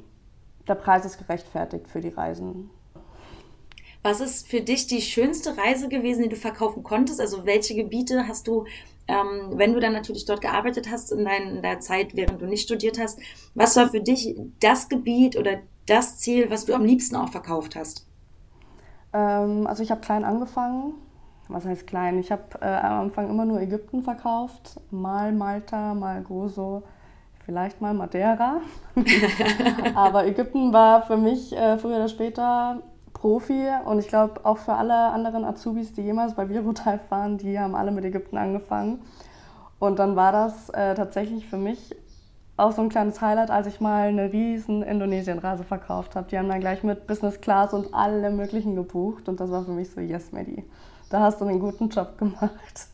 der 0.69 0.77
Preis 0.77 1.05
ist 1.05 1.19
gerechtfertigt 1.19 1.89
für 1.89 2.01
die 2.01 2.11
Reisen. 2.11 2.71
Was 4.03 4.21
ist 4.21 4.47
für 4.47 4.61
dich 4.61 4.87
die 4.87 5.01
schönste 5.01 5.57
Reise 5.57 5.89
gewesen, 5.89 6.25
die 6.25 6.29
du 6.29 6.37
verkaufen 6.37 6.83
konntest? 6.83 7.21
Also 7.21 7.47
welche 7.47 7.75
Gebiete 7.75 8.29
hast 8.29 8.47
du, 8.47 8.67
ähm, 9.07 9.53
wenn 9.53 9.75
du 9.75 9.81
dann 9.81 9.93
natürlich 9.93 10.25
dort 10.25 10.41
gearbeitet 10.41 10.91
hast 10.91 11.13
in, 11.13 11.25
dein, 11.25 11.57
in 11.57 11.63
der 11.63 11.81
Zeit, 11.81 12.17
während 12.17 12.41
du 12.41 12.47
nicht 12.47 12.63
studiert 12.63 12.99
hast, 12.99 13.19
was 13.55 13.77
war 13.77 13.89
für 13.89 14.01
dich 14.01 14.37
das 14.61 14.89
Gebiet 14.89 15.37
oder 15.37 15.59
das 15.87 16.19
Ziel, 16.19 16.51
was 16.51 16.65
du 16.65 16.75
am 16.75 16.85
liebsten 16.85 17.17
auch 17.17 17.29
verkauft 17.29 17.77
hast? 17.77 18.07
Ähm, 19.13 19.67
also 19.67 19.83
ich 19.83 19.91
habe 19.91 20.01
klein 20.01 20.25
angefangen. 20.25 20.95
Was 21.49 21.67
heißt 21.67 21.87
klein? 21.87 22.19
Ich 22.19 22.33
habe 22.33 22.43
äh, 22.63 22.65
am 22.65 23.03
Anfang 23.03 23.29
immer 23.29 23.45
nur 23.45 23.61
Ägypten 23.61 24.03
verkauft, 24.03 24.81
mal 24.91 25.31
Malta, 25.31 25.93
mal 25.93 26.23
Gozo, 26.23 26.85
vielleicht 27.45 27.83
mal 27.83 27.93
Madeira. 27.93 28.63
Aber 29.95 30.27
Ägypten 30.27 30.73
war 30.73 31.03
für 31.03 31.19
mich 31.19 31.55
äh, 31.55 31.77
früher 31.77 31.97
oder 31.97 32.09
später 32.09 32.83
Profi 33.25 33.67
und 33.87 34.01
ich 34.01 34.09
glaube 34.09 34.45
auch 34.45 34.59
für 34.59 34.75
alle 34.75 34.95
anderen 34.95 35.47
Azubis, 35.47 35.95
die 35.95 36.03
jemals 36.03 36.35
bei 36.35 36.47
Virotype 36.47 37.01
waren, 37.09 37.39
die 37.39 37.59
haben 37.59 37.75
alle 37.75 37.91
mit 37.91 38.05
Ägypten 38.05 38.37
angefangen. 38.37 39.01
Und 39.79 39.99
dann 39.99 40.15
war 40.15 40.31
das 40.31 40.69
äh, 40.69 40.95
tatsächlich 40.95 41.47
für 41.47 41.57
mich 41.57 41.97
auch 42.59 42.73
so 42.73 42.83
ein 42.83 42.91
kleines 42.91 43.23
Highlight, 43.23 43.51
als 43.51 43.67
ich 43.67 43.81
mal 43.81 44.09
eine 44.09 44.31
riesen 44.31 44.83
Indonesien-Reise 44.83 45.65
verkauft 45.65 46.17
habe. 46.17 46.29
Die 46.31 46.37
haben 46.37 46.51
dann 46.51 46.61
gleich 46.61 46.83
mit 46.83 47.07
Business 47.07 47.41
Class 47.41 47.73
und 47.73 47.95
alle 47.95 48.31
möglichen 48.31 48.77
gebucht 48.77 49.27
und 49.27 49.41
das 49.41 49.51
war 49.51 49.65
für 49.65 49.73
mich 49.73 49.89
so, 49.89 50.03
yes, 50.03 50.31
Medi, 50.33 50.63
da 51.09 51.21
hast 51.21 51.41
du 51.41 51.47
einen 51.47 51.61
guten 51.61 51.89
Job 51.89 52.19
gemacht. 52.19 52.89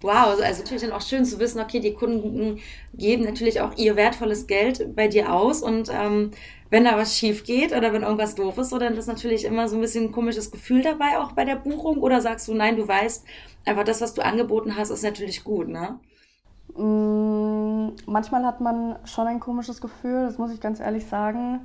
Wow, 0.00 0.26
also, 0.26 0.42
also 0.42 0.62
natürlich 0.62 0.82
dann 0.82 0.90
auch 0.90 1.02
schön 1.02 1.24
zu 1.24 1.38
wissen, 1.38 1.60
okay, 1.60 1.78
die 1.78 1.94
Kunden 1.94 2.58
geben 2.94 3.22
natürlich 3.22 3.60
auch 3.60 3.76
ihr 3.76 3.94
wertvolles 3.94 4.48
Geld 4.48 4.96
bei 4.96 5.06
dir 5.06 5.32
aus 5.32 5.62
und 5.62 5.88
ähm, 5.92 6.32
wenn 6.72 6.84
da 6.84 6.96
was 6.96 7.18
schief 7.18 7.44
geht 7.44 7.76
oder 7.76 7.92
wenn 7.92 8.00
irgendwas 8.00 8.34
doof 8.34 8.56
ist, 8.56 8.70
so, 8.70 8.78
dann 8.78 8.94
ist 8.94 9.06
natürlich 9.06 9.44
immer 9.44 9.68
so 9.68 9.76
ein 9.76 9.82
bisschen 9.82 10.06
ein 10.06 10.12
komisches 10.12 10.50
Gefühl 10.50 10.80
dabei 10.80 11.18
auch 11.18 11.32
bei 11.32 11.44
der 11.44 11.56
Buchung 11.56 11.98
oder 11.98 12.22
sagst 12.22 12.48
du, 12.48 12.54
nein, 12.54 12.76
du 12.76 12.88
weißt, 12.88 13.26
einfach 13.66 13.84
das, 13.84 14.00
was 14.00 14.14
du 14.14 14.24
angeboten 14.24 14.74
hast, 14.74 14.88
ist 14.88 15.04
natürlich 15.04 15.44
gut, 15.44 15.68
ne? 15.68 16.00
Mm, 16.74 17.90
manchmal 18.06 18.46
hat 18.46 18.62
man 18.62 18.96
schon 19.04 19.26
ein 19.26 19.38
komisches 19.38 19.82
Gefühl, 19.82 20.24
das 20.24 20.38
muss 20.38 20.50
ich 20.50 20.62
ganz 20.62 20.80
ehrlich 20.80 21.04
sagen, 21.04 21.60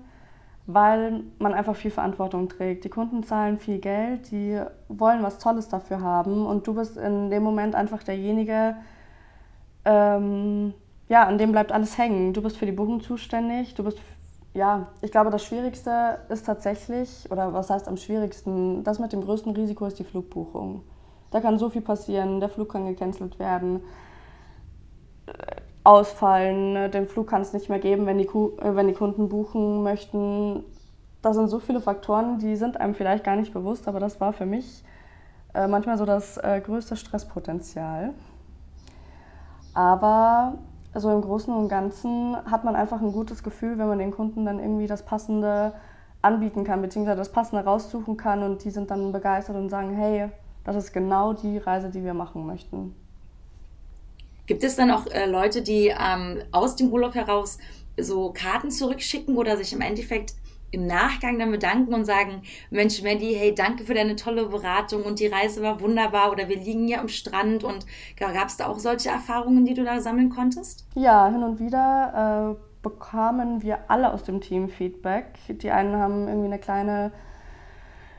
weil 0.66 1.24
man 1.40 1.54
einfach 1.54 1.78
viel 1.78 1.92
Verantwortung 1.92 2.50
trägt. 2.50 2.84
Die 2.84 2.90
Kunden 2.90 3.24
zahlen 3.24 3.60
viel 3.60 3.80
Geld, 3.80 4.30
die 4.32 4.62
wollen 4.90 5.24
was 5.24 5.40
Tolles 5.40 5.70
dafür 5.70 6.02
haben 6.02 6.46
und 6.46 6.68
du 6.68 6.74
bist 6.74 6.98
in 6.98 7.30
dem 7.30 7.44
Moment 7.44 7.76
einfach 7.76 8.04
derjenige, 8.04 8.76
ähm, 9.86 10.74
ja, 11.08 11.24
an 11.24 11.38
dem 11.38 11.54
bleibt 11.54 11.72
alles 11.72 11.98
hängen. 11.98 12.34
Du 12.34 12.42
bist 12.42 12.58
für 12.58 12.66
die 12.66 12.74
Buchung 12.74 13.00
zuständig, 13.00 13.74
du 13.76 13.86
bist, 13.86 14.00
ja, 14.58 14.88
ich 15.02 15.12
glaube, 15.12 15.30
das 15.30 15.44
Schwierigste 15.44 16.20
ist 16.30 16.46
tatsächlich, 16.46 17.30
oder 17.32 17.54
was 17.54 17.70
heißt 17.70 17.88
am 17.88 17.98
schwierigsten, 17.98 18.84
das 18.84 19.00
mit 19.00 19.14
dem 19.14 19.22
größten 19.22 19.54
Risiko 19.54 19.86
ist 19.86 20.00
die 20.00 20.04
Flugbuchung. 20.04 20.82
Da 21.32 21.40
kann 21.42 21.60
so 21.60 21.70
viel 21.70 21.82
passieren, 21.82 22.40
der 22.40 22.50
Flug 22.50 22.72
kann 22.72 22.88
gecancelt 22.88 23.40
werden 23.40 23.82
ausfallen, 25.88 26.74
ne? 26.74 26.90
den 26.90 27.08
Flug 27.08 27.28
kann 27.28 27.42
es 27.42 27.54
nicht 27.54 27.70
mehr 27.70 27.80
geben, 27.80 28.06
wenn 28.06 28.18
die, 28.18 28.26
äh, 28.28 28.76
wenn 28.76 28.88
die 28.88 28.94
Kunden 28.94 29.30
buchen 29.30 29.84
möchten. 29.84 30.64
Da 31.22 31.34
sind 31.34 31.48
so 31.48 31.60
viele 31.60 31.80
Faktoren, 31.80 32.40
die 32.40 32.58
sind 32.58 32.78
einem 32.78 32.94
vielleicht 32.94 33.24
gar 33.24 33.38
nicht 33.38 33.54
bewusst, 33.54 33.88
aber 33.88 34.02
das 34.02 34.20
war 34.20 34.34
für 34.34 34.46
mich 34.46 34.84
äh, 35.54 35.66
manchmal 35.68 35.98
so 35.98 36.06
das 36.06 36.38
äh, 36.38 36.62
größte 36.64 36.98
Stresspotenzial. 36.98 38.14
Aber 39.74 40.56
so 41.00 41.12
im 41.12 41.22
Großen 41.22 41.54
und 41.54 41.70
Ganzen 41.70 42.36
hat 42.50 42.64
man 42.64 42.76
einfach 42.76 43.02
ein 43.02 43.12
gutes 43.12 43.44
Gefühl, 43.44 43.78
wenn 43.78 43.88
man 43.88 44.00
den 44.00 44.12
Kunden 44.12 44.46
dann 44.46 44.60
irgendwie 44.60 44.88
das 44.88 45.04
Passende 45.04 45.74
anbieten 46.22 46.64
kann, 46.64 46.82
beziehungsweise 46.82 47.18
das 47.18 47.32
Passende 47.32 47.64
raussuchen 47.64 48.18
kann 48.18 48.44
und 48.44 48.64
die 48.64 48.72
sind 48.72 48.92
dann 48.92 49.12
begeistert 49.12 49.56
und 49.56 49.70
sagen, 49.70 49.96
hey, 49.96 50.30
das 50.64 50.76
ist 50.76 50.94
genau 50.94 51.34
die 51.34 51.58
Reise, 51.58 51.90
die 51.90 52.04
wir 52.04 52.14
machen 52.14 52.46
möchten. 52.46 52.96
Gibt 54.48 54.64
es 54.64 54.76
dann 54.76 54.92
auch 54.92 55.06
äh, 55.08 55.26
Leute, 55.26 55.62
die 55.62 55.88
ähm, 55.88 56.42
aus 56.52 56.76
dem 56.76 56.92
Urlaub 56.92 57.16
heraus 57.16 57.58
so 58.00 58.32
Karten 58.32 58.72
zurückschicken 58.72 59.38
oder 59.38 59.58
sich 59.58 59.74
im 59.74 59.82
Endeffekt 59.82 60.34
im 60.72 60.86
Nachgang 60.86 61.40
dann 61.40 61.52
bedanken 61.52 61.94
und 61.94 62.06
sagen, 62.06 62.42
Mensch, 62.70 63.02
Mandy, 63.02 63.34
hey, 63.34 63.56
danke 63.56 63.84
für 63.84 63.94
deine 63.94 64.16
tolle 64.16 64.48
Beratung 64.48 65.04
und 65.04 65.20
die 65.20 65.28
Reise 65.28 65.62
war 65.62 65.80
wunderbar 65.82 66.32
oder 66.32 66.50
wir 66.50 66.58
liegen 66.58 66.88
hier 66.88 67.00
am 67.00 67.08
Strand 67.08 67.64
und 67.64 67.86
gab 68.18 68.48
es 68.48 68.58
da 68.58 68.68
auch 68.68 68.80
solche 68.80 69.10
Erfahrungen, 69.10 69.66
die 69.66 69.74
du 69.74 69.84
da 69.84 70.02
sammeln 70.02 70.30
konntest? 70.30 70.86
Ja, 70.96 71.30
hin 71.30 71.44
und 71.44 71.60
wieder 71.60 72.58
äh, 72.58 72.68
bekamen 72.82 73.62
wir 73.64 73.80
alle 73.90 74.12
aus 74.12 74.24
dem 74.24 74.42
Team 74.42 74.70
Feedback. 74.70 75.26
Die 75.50 75.72
einen 75.72 75.96
haben 75.96 76.28
irgendwie 76.28 76.48
eine 76.48 76.60
kleine 76.60 77.12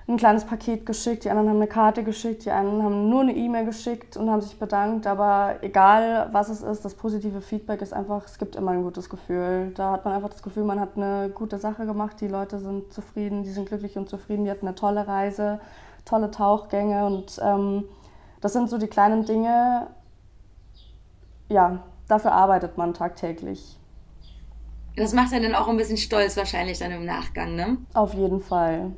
ein 0.09 0.17
kleines 0.17 0.47
Paket 0.47 0.87
geschickt, 0.87 1.25
die 1.25 1.31
anderen 1.31 1.51
haben 1.51 1.57
eine 1.57 1.67
Karte 1.67 2.03
geschickt, 2.03 2.47
die 2.47 2.51
einen 2.51 2.83
haben 2.83 3.11
nur 3.11 3.21
eine 3.21 3.37
E-Mail 3.37 3.67
geschickt 3.67 4.17
und 4.17 4.31
haben 4.31 4.41
sich 4.41 4.59
bedankt. 4.59 5.07
Aber 5.07 5.57
egal, 5.61 6.31
was 6.33 6.49
es 6.49 6.63
ist, 6.63 6.83
das 6.85 6.95
positive 6.95 7.43
Feedback 7.43 7.83
ist 7.83 7.93
einfach, 7.93 8.25
es 8.25 8.39
gibt 8.39 8.57
immer 8.57 8.71
ein 8.71 8.83
gutes 8.83 9.11
Gefühl. 9.11 9.71
Da 9.75 9.93
hat 9.93 10.07
man 10.07 10.15
einfach 10.15 10.31
das 10.31 10.43
Gefühl, 10.43 10.65
man 10.65 10.81
hat 10.81 10.97
eine 10.97 11.29
gute 11.29 11.59
Sache 11.59 11.85
gemacht, 11.85 12.23
die 12.23 12.29
Leute 12.29 12.59
sind 12.59 12.91
zufrieden, 12.91 13.43
die 13.43 13.51
sind 13.51 13.69
glücklich 13.69 13.99
und 13.99 14.09
zufrieden, 14.09 14.45
die 14.45 14.51
hatten 14.51 14.67
eine 14.67 14.75
tolle 14.75 15.07
Reise, 15.07 15.61
tolle 16.07 16.31
Tauchgänge 16.31 17.05
und 17.05 17.39
ähm, 17.45 17.85
das 18.41 18.55
sind 18.55 18.71
so 18.71 18.79
die 18.79 18.87
kleinen 18.87 19.27
Dinge, 19.27 19.89
ja, 21.51 21.81
dafür 22.09 22.33
arbeitet 22.33 22.79
man 22.79 22.95
tagtäglich. 22.95 23.79
Das 24.97 25.13
macht 25.13 25.35
einen 25.35 25.53
dann 25.53 25.55
auch 25.55 25.69
ein 25.69 25.77
bisschen 25.77 25.99
stolz 25.99 26.37
wahrscheinlich 26.37 26.79
dann 26.79 26.93
im 26.93 27.05
Nachgang, 27.05 27.55
ne? 27.55 27.77
Auf 27.93 28.15
jeden 28.15 28.41
Fall. 28.41 28.93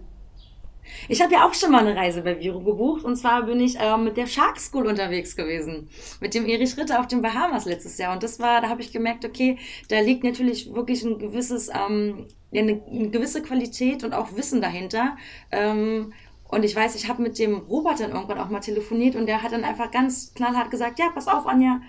Ich 1.09 1.21
habe 1.23 1.33
ja 1.33 1.47
auch 1.47 1.55
schon 1.55 1.73
mal 1.73 1.87
eine 1.87 1.97
Reise 1.97 2.23
bei 2.23 2.39
Viro 2.39 2.61
gebucht 2.61 3.05
und 3.05 3.17
zwar 3.17 3.45
bin 3.45 3.61
ich 3.61 3.79
äh, 3.79 3.97
mit 3.97 4.17
der 4.17 4.27
Shark 4.27 4.59
School 4.59 4.87
unterwegs 4.87 5.37
gewesen, 5.37 5.89
mit 6.21 6.35
dem 6.35 6.47
Erich 6.47 6.77
Ritter 6.77 7.01
auf 7.01 7.07
den 7.07 7.23
Bahamas 7.23 7.65
letztes 7.65 7.99
Jahr 7.99 8.13
und 8.13 8.23
das 8.23 8.41
war, 8.41 8.61
da 8.61 8.69
habe 8.69 8.81
ich 8.81 8.93
gemerkt, 8.93 9.25
okay, 9.25 9.59
da 9.89 10.01
liegt 10.01 10.25
natürlich 10.25 10.73
wirklich 10.75 11.03
ein 11.05 11.19
gewisses, 11.19 11.69
ähm, 11.69 12.27
eine, 12.53 12.83
eine, 12.91 13.11
gewisse 13.11 13.43
Qualität 13.43 14.05
und 14.05 14.13
auch 14.13 14.37
Wissen 14.37 14.61
dahinter. 14.61 15.17
Ähm, 15.51 16.13
und 16.49 16.65
ich 16.65 16.75
weiß, 16.75 16.97
ich 16.97 17.09
habe 17.09 17.23
mit 17.23 17.39
dem 17.39 17.59
Robert 17.59 18.01
dann 18.01 18.11
irgendwann 18.11 18.39
auch 18.39 18.51
mal 18.51 18.61
telefoniert 18.61 19.15
und 19.15 19.27
der 19.27 19.43
hat 19.43 19.53
dann 19.53 19.63
einfach 19.63 19.93
ganz 19.93 20.35
knallhart 20.35 20.71
gesagt, 20.71 20.99
ja, 20.99 21.11
pass 21.15 21.29
auf, 21.29 21.47
Anja, 21.47 21.81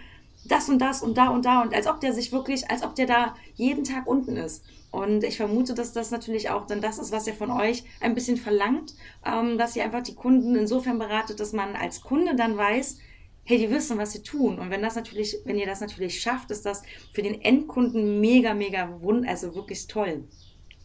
das 0.45 0.69
und 0.69 0.79
das 0.79 1.01
und 1.01 1.17
da 1.17 1.29
und 1.29 1.45
da 1.45 1.61
und 1.61 1.73
als 1.73 1.87
ob 1.87 1.99
der 1.99 2.13
sich 2.13 2.31
wirklich, 2.31 2.69
als 2.69 2.83
ob 2.83 2.95
der 2.95 3.05
da 3.05 3.35
jeden 3.55 3.83
Tag 3.83 4.07
unten 4.07 4.37
ist. 4.37 4.63
Und 4.91 5.23
ich 5.23 5.37
vermute, 5.37 5.73
dass 5.73 5.93
das 5.93 6.11
natürlich 6.11 6.49
auch 6.49 6.67
dann 6.67 6.81
das 6.81 6.99
ist, 6.99 7.11
was 7.11 7.25
ihr 7.25 7.33
von 7.33 7.49
euch 7.49 7.83
ein 8.01 8.13
bisschen 8.13 8.35
verlangt, 8.35 8.93
ähm, 9.25 9.57
dass 9.57 9.75
ihr 9.75 9.83
einfach 9.83 10.03
die 10.03 10.15
Kunden 10.15 10.55
insofern 10.55 10.99
beratet, 10.99 11.39
dass 11.39 11.53
man 11.53 11.75
als 11.75 12.01
Kunde 12.01 12.35
dann 12.35 12.57
weiß, 12.57 12.97
hey, 13.43 13.57
die 13.57 13.71
wissen, 13.71 13.97
was 13.97 14.11
sie 14.11 14.21
tun. 14.21 14.59
Und 14.59 14.69
wenn 14.69 14.81
das 14.81 14.95
natürlich, 14.95 15.37
wenn 15.45 15.57
ihr 15.57 15.65
das 15.65 15.81
natürlich 15.81 16.21
schafft, 16.21 16.51
ist 16.51 16.65
das 16.65 16.83
für 17.13 17.21
den 17.21 17.41
Endkunden 17.41 18.19
mega, 18.19 18.53
mega 18.53 19.01
wund, 19.01 19.27
also 19.27 19.55
wirklich 19.55 19.87
toll. 19.87 20.25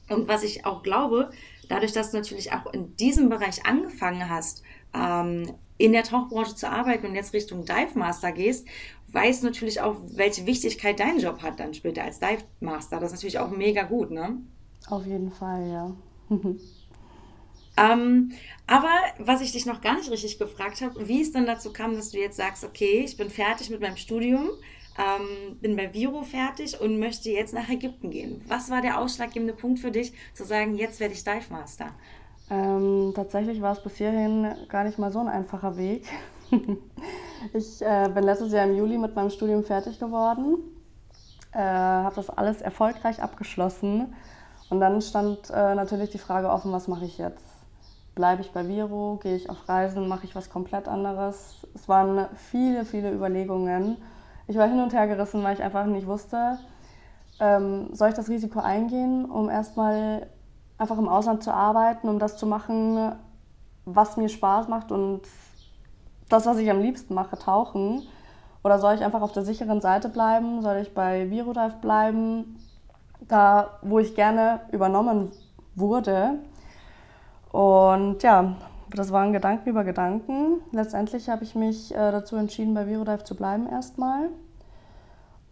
Und 0.08 0.28
was 0.28 0.44
ich 0.44 0.64
auch 0.64 0.82
glaube, 0.82 1.30
dadurch, 1.68 1.92
dass 1.92 2.12
du 2.12 2.16
natürlich 2.16 2.52
auch 2.52 2.72
in 2.72 2.96
diesem 2.96 3.28
Bereich 3.28 3.66
angefangen 3.66 4.30
hast, 4.30 4.62
ähm, 4.94 5.52
in 5.78 5.92
der 5.92 6.04
Tauchbranche 6.04 6.54
zu 6.54 6.70
arbeiten 6.70 7.06
und 7.06 7.14
jetzt 7.14 7.32
Richtung 7.32 7.64
Dive 7.64 7.98
Master 7.98 8.32
gehst, 8.32 8.66
weißt 9.08 9.44
natürlich 9.44 9.80
auch, 9.80 9.96
welche 10.14 10.46
Wichtigkeit 10.46 10.98
dein 11.00 11.18
Job 11.18 11.42
hat 11.42 11.60
dann 11.60 11.74
später 11.74 12.04
als 12.04 12.18
Dive 12.18 12.44
Master. 12.60 13.00
Das 13.00 13.12
ist 13.12 13.18
natürlich 13.18 13.38
auch 13.38 13.50
mega 13.50 13.82
gut, 13.82 14.10
ne? 14.10 14.38
Auf 14.88 15.06
jeden 15.06 15.30
Fall, 15.30 15.68
ja. 15.68 15.94
ähm, 17.76 18.32
aber 18.66 18.90
was 19.18 19.40
ich 19.40 19.52
dich 19.52 19.66
noch 19.66 19.80
gar 19.80 19.96
nicht 19.96 20.10
richtig 20.10 20.38
gefragt 20.38 20.80
habe, 20.80 21.08
wie 21.08 21.22
es 21.22 21.32
dann 21.32 21.46
dazu 21.46 21.72
kam, 21.72 21.94
dass 21.94 22.10
du 22.10 22.18
jetzt 22.18 22.36
sagst, 22.36 22.64
okay, 22.64 23.02
ich 23.04 23.16
bin 23.16 23.30
fertig 23.30 23.70
mit 23.70 23.80
meinem 23.80 23.96
Studium, 23.96 24.50
ähm, 24.98 25.56
bin 25.60 25.76
bei 25.76 25.92
Viro 25.92 26.22
fertig 26.22 26.80
und 26.80 26.98
möchte 26.98 27.30
jetzt 27.30 27.54
nach 27.54 27.68
Ägypten 27.68 28.10
gehen. 28.10 28.42
Was 28.48 28.70
war 28.70 28.80
der 28.80 28.98
ausschlaggebende 28.98 29.54
Punkt 29.54 29.78
für 29.78 29.90
dich, 29.90 30.12
zu 30.32 30.44
sagen, 30.44 30.76
jetzt 30.76 31.00
werde 31.00 31.14
ich 31.14 31.22
Dive 31.22 31.50
Master? 31.50 31.94
Ähm, 32.50 33.12
tatsächlich 33.14 33.60
war 33.60 33.72
es 33.72 33.82
bis 33.82 33.96
hierhin 33.96 34.46
gar 34.68 34.84
nicht 34.84 34.98
mal 34.98 35.10
so 35.10 35.18
ein 35.18 35.28
einfacher 35.28 35.76
Weg. 35.76 36.06
ich 37.52 37.82
äh, 37.82 38.08
bin 38.14 38.24
letztes 38.24 38.52
Jahr 38.52 38.66
im 38.66 38.76
Juli 38.76 38.98
mit 38.98 39.14
meinem 39.16 39.30
Studium 39.30 39.64
fertig 39.64 39.98
geworden, 39.98 40.58
äh, 41.52 41.58
habe 41.58 42.14
das 42.14 42.30
alles 42.30 42.62
erfolgreich 42.62 43.22
abgeschlossen 43.22 44.14
und 44.70 44.80
dann 44.80 45.02
stand 45.02 45.50
äh, 45.50 45.74
natürlich 45.74 46.10
die 46.10 46.18
Frage 46.18 46.50
offen, 46.50 46.72
was 46.72 46.86
mache 46.86 47.04
ich 47.04 47.18
jetzt? 47.18 47.56
bleibe 48.16 48.40
ich 48.40 48.50
bei 48.50 48.66
Viro, 48.66 49.20
gehe 49.22 49.36
ich 49.36 49.48
auf 49.48 49.68
Reisen, 49.68 50.08
mache 50.08 50.24
ich 50.24 50.34
was 50.34 50.50
komplett 50.50 50.88
anderes. 50.88 51.66
Es 51.74 51.88
waren 51.88 52.26
viele, 52.34 52.84
viele 52.84 53.12
Überlegungen. 53.12 53.98
Ich 54.48 54.56
war 54.56 54.66
hin 54.66 54.80
und 54.80 54.92
her 54.92 55.06
gerissen, 55.06 55.44
weil 55.44 55.54
ich 55.54 55.62
einfach 55.62 55.84
nicht 55.86 56.06
wusste, 56.08 56.58
ähm, 57.38 57.90
soll 57.92 58.08
ich 58.08 58.14
das 58.14 58.28
Risiko 58.28 58.58
eingehen, 58.58 59.26
um 59.26 59.50
erstmal 59.50 60.26
einfach 60.78 60.98
im 60.98 61.08
Ausland 61.08 61.42
zu 61.42 61.52
arbeiten, 61.52 62.08
um 62.08 62.18
das 62.18 62.36
zu 62.36 62.46
machen, 62.46 63.12
was 63.84 64.16
mir 64.16 64.28
Spaß 64.28 64.68
macht 64.68 64.92
und 64.92 65.22
das, 66.28 66.46
was 66.46 66.58
ich 66.58 66.70
am 66.70 66.80
liebsten 66.80 67.14
mache, 67.14 67.38
tauchen. 67.38 68.02
Oder 68.64 68.78
soll 68.78 68.94
ich 68.94 69.04
einfach 69.04 69.22
auf 69.22 69.32
der 69.32 69.44
sicheren 69.44 69.80
Seite 69.80 70.08
bleiben? 70.08 70.60
Soll 70.60 70.78
ich 70.78 70.92
bei 70.92 71.30
Virodive 71.30 71.76
bleiben? 71.80 72.58
Da, 73.20 73.78
wo 73.82 74.00
ich 74.00 74.14
gerne 74.14 74.60
übernommen 74.72 75.30
wurde. 75.76 76.40
Und 77.52 78.22
ja, 78.22 78.56
das 78.90 79.12
waren 79.12 79.32
Gedanken 79.32 79.68
über 79.68 79.84
Gedanken. 79.84 80.60
Letztendlich 80.72 81.28
habe 81.28 81.44
ich 81.44 81.54
mich 81.54 81.94
äh, 81.94 82.10
dazu 82.10 82.36
entschieden, 82.36 82.74
bei 82.74 82.86
Virodive 82.86 83.24
zu 83.24 83.36
bleiben 83.36 83.68
erstmal. 83.68 84.30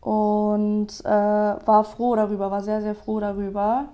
Und 0.00 0.88
äh, 1.04 1.08
war 1.08 1.84
froh 1.84 2.16
darüber, 2.16 2.50
war 2.50 2.62
sehr, 2.62 2.82
sehr 2.82 2.94
froh 2.94 3.20
darüber. 3.20 3.86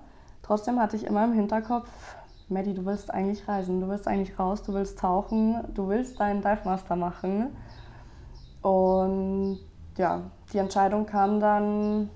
Trotzdem 0.50 0.80
hatte 0.80 0.96
ich 0.96 1.06
immer 1.06 1.22
im 1.22 1.32
Hinterkopf, 1.32 1.88
Maddie, 2.48 2.74
du 2.74 2.84
willst 2.84 3.14
eigentlich 3.14 3.46
reisen, 3.46 3.80
du 3.80 3.86
willst 3.86 4.08
eigentlich 4.08 4.36
raus, 4.36 4.64
du 4.64 4.74
willst 4.74 4.98
tauchen, 4.98 5.62
du 5.74 5.86
willst 5.86 6.18
deinen 6.18 6.42
Dive 6.42 6.62
Master 6.64 6.96
machen. 6.96 7.56
Und 8.60 9.60
ja, 9.96 10.22
die 10.52 10.58
Entscheidung 10.58 11.06
kam 11.06 11.38
dann, 11.38 12.10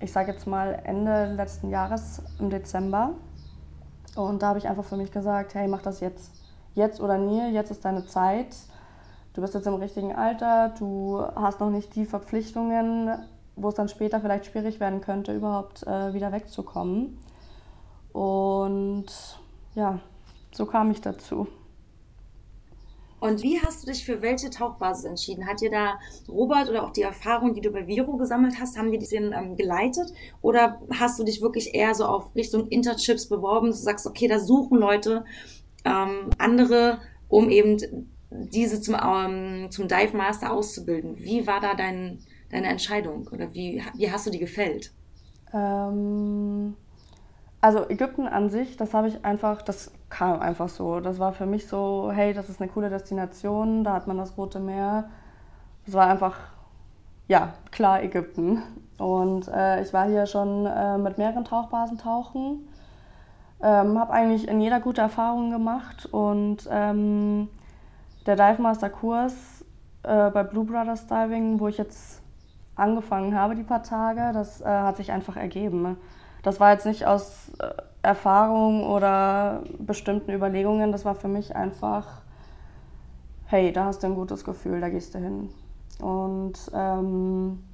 ich 0.00 0.12
sage 0.12 0.32
jetzt 0.32 0.46
mal 0.46 0.80
Ende 0.84 1.34
letzten 1.34 1.68
Jahres 1.68 2.22
im 2.38 2.48
Dezember. 2.48 3.10
Und 4.14 4.40
da 4.40 4.46
habe 4.46 4.58
ich 4.58 4.66
einfach 4.66 4.84
für 4.84 4.96
mich 4.96 5.12
gesagt, 5.12 5.54
hey, 5.54 5.68
mach 5.68 5.82
das 5.82 6.00
jetzt. 6.00 6.32
Jetzt 6.72 7.02
oder 7.02 7.18
nie, 7.18 7.50
jetzt 7.50 7.70
ist 7.70 7.84
deine 7.84 8.06
Zeit. 8.06 8.56
Du 9.34 9.42
bist 9.42 9.52
jetzt 9.52 9.66
im 9.66 9.74
richtigen 9.74 10.14
Alter, 10.16 10.70
du 10.78 11.22
hast 11.34 11.60
noch 11.60 11.68
nicht 11.68 11.96
die 11.96 12.06
Verpflichtungen, 12.06 13.10
wo 13.56 13.68
es 13.68 13.74
dann 13.74 13.90
später 13.90 14.22
vielleicht 14.22 14.46
schwierig 14.46 14.80
werden 14.80 15.02
könnte, 15.02 15.34
überhaupt 15.34 15.86
äh, 15.86 16.14
wieder 16.14 16.32
wegzukommen. 16.32 17.18
Und 18.16 19.08
ja, 19.74 20.00
so 20.50 20.64
kam 20.64 20.90
ich 20.90 21.02
dazu. 21.02 21.48
Und 23.20 23.42
wie 23.42 23.60
hast 23.60 23.82
du 23.82 23.92
dich 23.92 24.06
für 24.06 24.22
welche 24.22 24.48
Tauchbasis 24.48 25.04
entschieden? 25.04 25.46
Hat 25.46 25.60
dir 25.60 25.70
da 25.70 25.98
Robert 26.26 26.70
oder 26.70 26.84
auch 26.84 26.92
die 26.92 27.02
Erfahrung, 27.02 27.52
die 27.52 27.60
du 27.60 27.70
bei 27.70 27.86
Viro 27.86 28.16
gesammelt 28.16 28.54
hast, 28.58 28.78
haben 28.78 28.90
die 28.90 28.98
dich 28.98 29.12
ähm, 29.12 29.56
geleitet? 29.56 30.14
Oder 30.40 30.80
hast 30.98 31.18
du 31.18 31.24
dich 31.24 31.42
wirklich 31.42 31.74
eher 31.74 31.94
so 31.94 32.06
auf 32.06 32.34
Richtung 32.34 32.68
Interchips 32.68 33.28
beworben, 33.28 33.66
dass 33.66 33.80
du 33.80 33.84
sagst, 33.84 34.06
okay, 34.06 34.28
da 34.28 34.38
suchen 34.38 34.78
Leute 34.78 35.26
ähm, 35.84 36.30
andere, 36.38 37.00
um 37.28 37.50
eben 37.50 37.76
diese 38.30 38.80
zum, 38.80 38.96
ähm, 38.98 39.70
zum 39.70 39.88
Dive 39.88 40.16
Master 40.16 40.54
auszubilden? 40.54 41.18
Wie 41.18 41.46
war 41.46 41.60
da 41.60 41.74
dein, 41.74 42.20
deine 42.50 42.68
Entscheidung 42.68 43.28
oder 43.30 43.52
wie, 43.52 43.82
wie 43.94 44.10
hast 44.10 44.26
du 44.26 44.30
die 44.30 44.38
gefällt? 44.38 44.94
Ähm, 45.52 46.76
also 47.66 47.90
Ägypten 47.90 48.28
an 48.28 48.48
sich, 48.48 48.76
das 48.76 48.94
habe 48.94 49.08
ich 49.08 49.24
einfach, 49.24 49.60
das 49.60 49.90
kam 50.08 50.38
einfach 50.38 50.68
so. 50.68 51.00
Das 51.00 51.18
war 51.18 51.32
für 51.32 51.46
mich 51.46 51.66
so, 51.66 52.12
hey, 52.14 52.32
das 52.32 52.48
ist 52.48 52.60
eine 52.60 52.70
coole 52.70 52.90
Destination, 52.90 53.82
da 53.82 53.94
hat 53.94 54.06
man 54.06 54.16
das 54.16 54.38
Rote 54.38 54.60
Meer. 54.60 55.10
Das 55.84 55.94
war 55.94 56.06
einfach, 56.06 56.36
ja, 57.26 57.54
klar 57.72 58.04
Ägypten. 58.04 58.62
Und 58.98 59.48
äh, 59.48 59.82
ich 59.82 59.92
war 59.92 60.06
hier 60.06 60.26
schon 60.26 60.64
äh, 60.64 60.96
mit 60.96 61.18
mehreren 61.18 61.44
Tauchbasen 61.44 61.98
tauchen. 61.98 62.68
Ähm, 63.60 63.98
habe 63.98 64.12
eigentlich 64.12 64.46
in 64.46 64.60
jeder 64.60 64.78
gute 64.78 65.00
Erfahrung 65.00 65.50
gemacht 65.50 66.06
und 66.06 66.68
ähm, 66.70 67.48
der 68.26 68.36
Dive 68.36 68.62
Master 68.62 68.90
Kurs 68.90 69.64
äh, 70.04 70.30
bei 70.30 70.44
Blue 70.44 70.66
Brothers 70.66 71.08
Diving, 71.08 71.58
wo 71.58 71.66
ich 71.66 71.78
jetzt 71.78 72.22
angefangen 72.76 73.34
habe, 73.34 73.56
die 73.56 73.64
paar 73.64 73.82
Tage, 73.82 74.30
das 74.32 74.60
äh, 74.60 74.66
hat 74.66 74.98
sich 74.98 75.10
einfach 75.10 75.36
ergeben. 75.36 75.96
Das 76.46 76.60
war 76.60 76.70
jetzt 76.70 76.86
nicht 76.86 77.04
aus 77.08 77.50
äh, 77.58 77.72
Erfahrung 78.02 78.88
oder 78.88 79.64
bestimmten 79.80 80.30
Überlegungen, 80.32 80.92
das 80.92 81.04
war 81.04 81.16
für 81.16 81.26
mich 81.26 81.56
einfach, 81.56 82.22
hey, 83.46 83.72
da 83.72 83.86
hast 83.86 84.04
du 84.04 84.06
ein 84.06 84.14
gutes 84.14 84.44
Gefühl, 84.44 84.80
da 84.80 84.88
gehst 84.88 85.16
du 85.16 85.18
hin. 85.18 85.50
Und 86.00 86.70
ähm, 86.72 87.64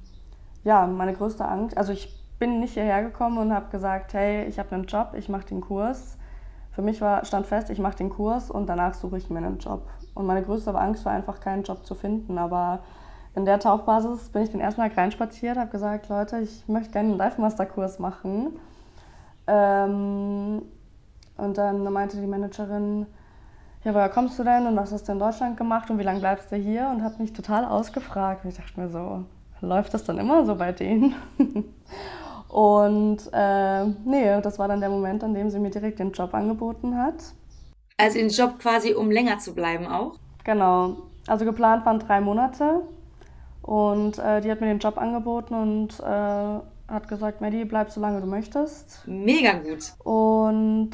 ja, 0.63 0.87
meine 0.87 1.13
größte 1.13 1.47
Angst, 1.47 1.77
also 1.77 1.93
ich 1.93 2.19
bin 2.39 2.61
nicht 2.61 2.73
hierher 2.73 3.03
gekommen 3.03 3.37
und 3.37 3.53
habe 3.53 3.69
gesagt, 3.69 4.15
hey, 4.15 4.45
ich 4.45 4.57
habe 4.57 4.71
einen 4.71 4.85
Job, 4.85 5.09
ich 5.15 5.29
mache 5.29 5.45
den 5.45 5.61
Kurs. 5.61 6.17
Für 6.71 6.81
mich 6.81 6.99
war, 6.99 7.23
stand 7.25 7.45
fest, 7.45 7.69
ich 7.69 7.77
mache 7.77 7.97
den 7.97 8.09
Kurs 8.09 8.49
und 8.49 8.65
danach 8.65 8.95
suche 8.95 9.19
ich 9.19 9.29
mir 9.29 9.37
einen 9.37 9.59
Job. 9.59 9.87
Und 10.15 10.25
meine 10.25 10.41
größte 10.41 10.73
Angst 10.73 11.05
war 11.05 11.11
einfach, 11.11 11.41
keinen 11.41 11.61
Job 11.61 11.85
zu 11.85 11.93
finden. 11.93 12.39
Aber 12.39 12.79
in 13.35 13.45
der 13.45 13.59
Tauchbasis 13.59 14.29
bin 14.29 14.43
ich 14.43 14.51
den 14.51 14.59
ersten 14.59 14.81
Tag 14.81 14.95
reinspaziert, 14.95 15.57
habe 15.57 15.71
gesagt, 15.71 16.09
Leute, 16.09 16.39
ich 16.39 16.67
möchte 16.67 16.91
gerne 16.91 17.09
einen 17.09 17.17
Dive 17.17 17.41
Master 17.41 17.65
Kurs 17.65 17.99
machen. 17.99 18.59
Ähm, 19.47 20.61
und 21.37 21.57
dann 21.57 21.83
meinte 21.91 22.21
die 22.21 22.27
Managerin, 22.27 23.07
ja, 23.83 23.93
woher 23.93 24.09
kommst 24.09 24.39
du 24.39 24.43
denn 24.43 24.67
und 24.67 24.75
was 24.75 24.91
hast 24.91 25.07
du 25.07 25.11
in 25.11 25.19
Deutschland 25.19 25.57
gemacht 25.57 25.89
und 25.89 25.97
wie 25.99 26.03
lange 26.03 26.19
bleibst 26.19 26.51
du 26.51 26.55
hier? 26.55 26.89
Und 26.89 27.03
hat 27.03 27.19
mich 27.19 27.33
total 27.33 27.65
ausgefragt. 27.65 28.45
Und 28.45 28.51
ich 28.51 28.57
dachte 28.57 28.79
mir 28.79 28.89
so, 28.89 29.25
läuft 29.61 29.93
das 29.93 30.03
dann 30.03 30.19
immer 30.19 30.45
so 30.45 30.55
bei 30.55 30.71
denen? 30.71 31.15
und 32.47 33.17
äh, 33.33 33.85
nee, 34.05 34.41
das 34.41 34.59
war 34.59 34.67
dann 34.67 34.79
der 34.79 34.89
Moment, 34.89 35.23
an 35.23 35.33
dem 35.33 35.49
sie 35.49 35.59
mir 35.59 35.71
direkt 35.71 35.99
den 35.99 36.11
Job 36.11 36.33
angeboten 36.33 36.97
hat. 36.97 37.15
Also 37.97 38.19
den 38.19 38.29
Job 38.29 38.59
quasi, 38.59 38.93
um 38.93 39.11
länger 39.11 39.39
zu 39.39 39.53
bleiben 39.53 39.87
auch? 39.87 40.17
Genau. 40.43 40.97
Also 41.27 41.45
geplant 41.45 41.85
waren 41.85 41.99
drei 41.99 42.21
Monate. 42.21 42.83
Und 43.63 44.19
äh, 44.19 44.41
die 44.41 44.51
hat 44.51 44.61
mir 44.61 44.67
den 44.67 44.79
Job 44.79 44.97
angeboten 44.97 45.53
und 45.53 45.99
äh, 46.01 46.59
hat 46.93 47.07
gesagt, 47.07 47.41
Maddie, 47.41 47.65
bleib 47.65 47.89
so 47.89 48.01
lange 48.01 48.19
du 48.19 48.27
möchtest. 48.27 49.03
Mega 49.07 49.53
gut. 49.53 49.93
Und 50.03 50.91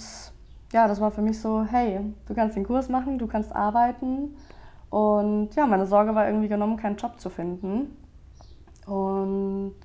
ja, 0.71 0.87
das 0.87 1.01
war 1.01 1.11
für 1.11 1.23
mich 1.23 1.41
so, 1.41 1.63
hey, 1.63 1.99
du 2.27 2.33
kannst 2.35 2.55
den 2.55 2.63
Kurs 2.65 2.87
machen, 2.87 3.17
du 3.17 3.27
kannst 3.27 3.55
arbeiten. 3.55 4.37
Und 4.91 5.55
ja, 5.55 5.65
meine 5.65 5.87
Sorge 5.87 6.13
war 6.13 6.27
irgendwie 6.27 6.47
genommen, 6.47 6.77
keinen 6.77 6.97
Job 6.97 7.19
zu 7.19 7.29
finden. 7.29 7.97
Und 8.85 9.75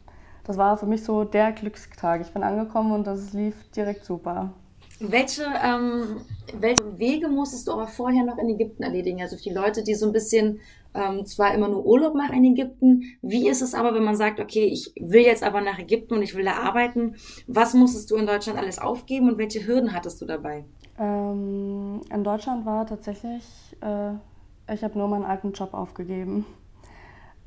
das 0.45 0.59
war 0.59 0.77
für 0.77 0.87
mich 0.87 1.03
so 1.03 1.25
der 1.25 1.53
Glückstag. 1.53 2.21
Ich 2.21 2.33
bin 2.33 2.43
angekommen 2.43 2.93
und 2.93 3.07
das 3.07 3.33
lief 3.33 3.55
direkt 3.75 4.05
super. 4.05 4.53
Welche, 5.01 5.43
ähm, 5.63 6.21
welche 6.59 6.99
Wege 6.99 7.29
musstest 7.29 7.67
du 7.67 7.73
aber 7.73 7.87
vorher 7.87 8.25
noch 8.25 8.39
in 8.39 8.51
Ägypten 8.51 8.83
erledigen? 8.83 9.21
Also 9.23 9.37
für 9.37 9.43
die 9.43 9.55
Leute, 9.55 9.83
die 9.83 9.95
so 9.95 10.07
ein 10.07 10.13
bisschen 10.13 10.61
ähm, 10.95 11.27
zwar 11.27 11.53
immer 11.55 11.69
nur 11.69 11.85
Urlaub 11.85 12.15
machen 12.15 12.37
in 12.37 12.53
Ägypten. 12.53 13.03
Wie 13.21 13.49
ist 13.49 13.63
es 13.63 13.75
aber, 13.75 13.95
wenn 13.95 14.05
man 14.05 14.17
sagt, 14.17 14.41
okay, 14.41 14.65
ich 14.65 14.93
will 15.01 15.23
jetzt 15.23 15.43
aber 15.43 15.61
nach 15.61 15.79
Ägypten 15.79 16.15
und 16.15 16.23
ich 16.23 16.35
will 16.35 16.45
da 16.45 16.55
arbeiten? 16.55 17.17
Was 17.47 17.75
musstest 17.75 18.11
du 18.11 18.17
in 18.17 18.27
Deutschland 18.27 18.59
alles 18.59 18.79
aufgeben 18.79 19.29
und 19.29 19.39
welche 19.39 19.67
Hürden 19.67 19.93
hattest 19.93 20.21
du 20.21 20.27
dabei? 20.27 20.65
Ähm, 20.99 22.01
in 22.13 22.25
Deutschland 22.25 22.65
war 22.65 22.87
tatsächlich, 22.87 23.45
äh, 23.81 24.73
ich 24.73 24.85
habe 24.85 24.97
nur 24.97 25.09
meinen 25.09 25.25
alten 25.25 25.53
Job 25.53 25.75
aufgegeben. 25.75 26.47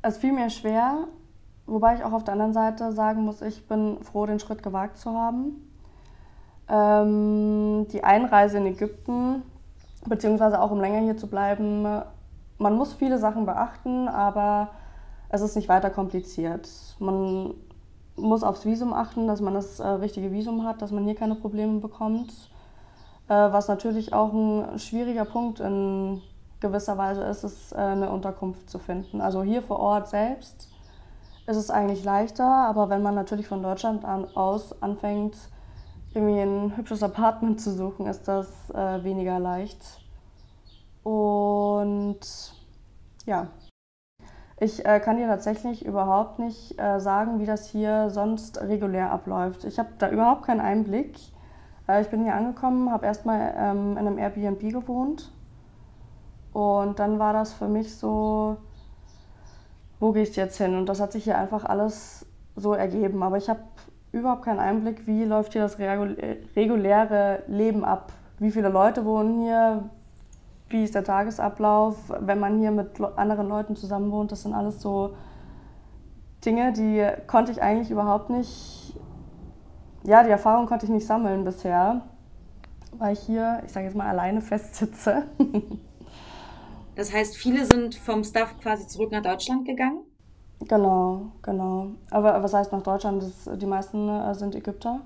Es 0.02 0.18
fiel 0.18 0.32
mir 0.32 0.50
schwer, 0.50 1.08
wobei 1.66 1.94
ich 1.94 2.04
auch 2.04 2.12
auf 2.12 2.24
der 2.24 2.34
anderen 2.34 2.52
Seite 2.52 2.92
sagen 2.92 3.24
muss, 3.24 3.40
ich 3.40 3.66
bin 3.66 3.98
froh, 4.02 4.26
den 4.26 4.38
Schritt 4.38 4.62
gewagt 4.62 4.98
zu 4.98 5.12
haben. 5.12 5.64
Ähm, 6.68 7.86
die 7.90 8.04
Einreise 8.04 8.58
in 8.58 8.66
Ägypten, 8.66 9.42
beziehungsweise 10.06 10.60
auch 10.60 10.70
um 10.70 10.80
länger 10.80 11.00
hier 11.00 11.16
zu 11.16 11.28
bleiben, 11.28 11.86
man 12.58 12.76
muss 12.76 12.92
viele 12.94 13.18
Sachen 13.18 13.46
beachten, 13.46 14.08
aber 14.08 14.70
es 15.28 15.40
ist 15.40 15.56
nicht 15.56 15.68
weiter 15.68 15.90
kompliziert. 15.90 16.68
Man 16.98 17.54
muss 18.16 18.42
aufs 18.42 18.64
Visum 18.64 18.92
achten, 18.92 19.26
dass 19.26 19.40
man 19.40 19.54
das 19.54 19.80
äh, 19.80 19.86
richtige 19.86 20.32
Visum 20.32 20.64
hat, 20.64 20.82
dass 20.82 20.90
man 20.90 21.04
hier 21.04 21.14
keine 21.14 21.36
Probleme 21.36 21.78
bekommt. 21.80 22.32
Äh, 23.28 23.34
was 23.34 23.68
natürlich 23.68 24.12
auch 24.12 24.32
ein 24.32 24.78
schwieriger 24.78 25.24
Punkt 25.24 25.60
in 25.60 26.20
gewisser 26.60 26.98
Weise 26.98 27.22
ist, 27.22 27.44
ist 27.44 27.72
äh, 27.72 27.76
eine 27.76 28.10
Unterkunft 28.10 28.68
zu 28.68 28.78
finden. 28.78 29.20
Also 29.20 29.42
hier 29.42 29.62
vor 29.62 29.78
Ort 29.78 30.08
selbst 30.08 30.68
ist 31.46 31.56
es 31.56 31.70
eigentlich 31.70 32.04
leichter, 32.04 32.44
aber 32.44 32.90
wenn 32.90 33.02
man 33.02 33.14
natürlich 33.14 33.46
von 33.46 33.62
Deutschland 33.62 34.04
an, 34.04 34.26
aus 34.34 34.82
anfängt, 34.82 35.36
irgendwie 36.14 36.40
ein 36.40 36.76
hübsches 36.76 37.02
Apartment 37.02 37.60
zu 37.60 37.72
suchen, 37.72 38.06
ist 38.06 38.26
das 38.26 38.70
äh, 38.70 39.04
weniger 39.04 39.38
leicht. 39.38 40.00
Und 41.08 42.20
ja, 43.24 43.46
ich 44.60 44.84
äh, 44.84 45.00
kann 45.00 45.16
dir 45.16 45.26
tatsächlich 45.26 45.86
überhaupt 45.86 46.38
nicht 46.38 46.78
äh, 46.78 47.00
sagen, 47.00 47.38
wie 47.38 47.46
das 47.46 47.66
hier 47.66 48.10
sonst 48.10 48.60
regulär 48.60 49.10
abläuft. 49.10 49.64
Ich 49.64 49.78
habe 49.78 49.88
da 49.98 50.10
überhaupt 50.10 50.42
keinen 50.42 50.60
Einblick. 50.60 51.18
Äh, 51.88 52.02
ich 52.02 52.08
bin 52.08 52.24
hier 52.24 52.34
angekommen, 52.34 52.92
habe 52.92 53.06
erstmal 53.06 53.54
ähm, 53.56 53.92
in 53.92 54.06
einem 54.06 54.18
Airbnb 54.18 54.60
gewohnt. 54.60 55.32
Und 56.52 56.98
dann 56.98 57.18
war 57.18 57.32
das 57.32 57.54
für 57.54 57.68
mich 57.68 57.96
so, 57.96 58.58
wo 60.00 60.12
gehst 60.12 60.36
du 60.36 60.42
jetzt 60.42 60.58
hin? 60.58 60.76
Und 60.76 60.90
das 60.90 61.00
hat 61.00 61.12
sich 61.12 61.24
hier 61.24 61.38
einfach 61.38 61.64
alles 61.64 62.26
so 62.54 62.74
ergeben. 62.74 63.22
Aber 63.22 63.38
ich 63.38 63.48
habe 63.48 63.60
überhaupt 64.12 64.42
keinen 64.42 64.60
Einblick, 64.60 65.06
wie 65.06 65.24
läuft 65.24 65.54
hier 65.54 65.62
das 65.62 65.78
reguläre 65.78 67.44
Leben 67.46 67.82
ab 67.82 68.12
wie 68.38 68.50
viele 68.50 68.68
Leute 68.68 69.04
wohnen 69.04 69.40
hier, 69.42 69.90
wie 70.70 70.84
ist 70.84 70.94
der 70.94 71.04
Tagesablauf, 71.04 71.96
wenn 72.20 72.38
man 72.38 72.58
hier 72.58 72.70
mit 72.70 73.00
anderen 73.16 73.48
Leuten 73.48 73.76
zusammen 73.76 74.10
wohnt. 74.10 74.32
Das 74.32 74.42
sind 74.42 74.54
alles 74.54 74.80
so 74.80 75.14
Dinge, 76.44 76.72
die 76.72 77.06
konnte 77.26 77.52
ich 77.52 77.62
eigentlich 77.62 77.90
überhaupt 77.90 78.30
nicht, 78.30 78.94
ja, 80.04 80.22
die 80.22 80.30
Erfahrung 80.30 80.66
konnte 80.66 80.86
ich 80.86 80.92
nicht 80.92 81.06
sammeln 81.06 81.44
bisher, 81.44 82.02
weil 82.92 83.14
ich 83.14 83.20
hier, 83.20 83.62
ich 83.66 83.72
sage 83.72 83.86
jetzt 83.86 83.96
mal, 83.96 84.06
alleine 84.06 84.40
festsitze. 84.40 85.24
das 86.94 87.12
heißt, 87.12 87.36
viele 87.36 87.64
sind 87.64 87.94
vom 87.94 88.22
Staff 88.22 88.56
quasi 88.60 88.86
zurück 88.86 89.10
nach 89.10 89.22
Deutschland 89.22 89.66
gegangen? 89.66 90.02
Genau, 90.60 91.32
genau. 91.42 91.92
Aber 92.10 92.42
was 92.42 92.52
heißt 92.52 92.72
nach 92.72 92.82
Deutschland? 92.82 93.22
Das, 93.22 93.58
die 93.58 93.66
meisten 93.66 94.08
äh, 94.08 94.34
sind 94.34 94.54
Ägypter. 94.54 95.00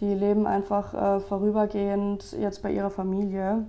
Die 0.00 0.14
leben 0.14 0.46
einfach 0.46 0.94
äh, 0.94 1.20
vorübergehend 1.20 2.32
jetzt 2.32 2.62
bei 2.62 2.72
ihrer 2.72 2.90
Familie. 2.90 3.66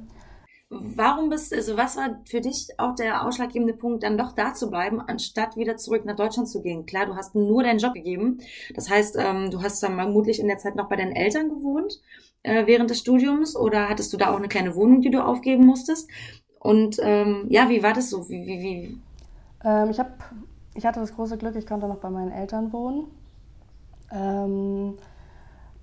Warum 0.74 1.30
bist, 1.30 1.54
also 1.54 1.76
was 1.76 1.98
war 1.98 2.22
für 2.26 2.40
dich 2.40 2.70
auch 2.78 2.96
der 2.96 3.28
ausschlaggebende 3.28 3.74
Punkt, 3.74 4.04
dann 4.04 4.18
doch 4.18 4.32
da 4.32 4.54
zu 4.54 4.70
bleiben, 4.70 5.02
anstatt 5.02 5.58
wieder 5.58 5.76
zurück 5.76 6.06
nach 6.06 6.16
Deutschland 6.16 6.48
zu 6.48 6.62
gehen? 6.62 6.86
Klar, 6.86 7.08
du 7.08 7.16
hast 7.18 7.36
nur 7.36 7.62
deinen 7.62 7.80
Job 7.80 7.94
gegeben. 7.94 8.40
Das 8.74 8.90
heißt, 8.90 9.18
ähm, 9.20 9.52
du 9.52 9.62
hast 9.62 9.84
dann 9.84 9.96
vermutlich 9.96 10.40
in 10.40 10.48
der 10.48 10.60
Zeit 10.60 10.78
noch 10.78 10.88
bei 10.88 10.96
deinen 10.96 11.12
Eltern 11.12 11.50
gewohnt 11.50 12.00
äh, 12.44 12.68
während 12.68 12.90
des 12.90 13.00
Studiums 13.00 13.58
oder 13.58 13.90
hattest 13.90 14.14
du 14.14 14.18
da 14.18 14.32
auch 14.32 14.38
eine 14.38 14.48
kleine 14.48 14.74
Wohnung, 14.74 15.02
die 15.02 15.12
du 15.12 15.22
aufgeben 15.22 15.66
musstest? 15.66 16.10
Und 16.58 17.00
ähm, 17.04 17.48
ja, 17.50 17.68
wie 17.68 17.84
war 17.84 17.92
das 17.92 18.10
so? 18.10 18.30
Wie, 18.30 18.48
wie, 18.48 18.62
wie? 18.62 18.98
Ähm, 19.66 19.90
ich, 19.90 20.00
hab, 20.00 20.24
ich 20.74 20.86
hatte 20.86 21.02
das 21.02 21.14
große 21.14 21.38
Glück, 21.38 21.58
ich 21.58 21.68
konnte 21.68 21.90
noch 21.90 21.98
bei 21.98 22.10
meinen 22.10 22.32
Eltern 22.32 22.72
wohnen. 22.72 23.08
Ähm, 24.10 24.98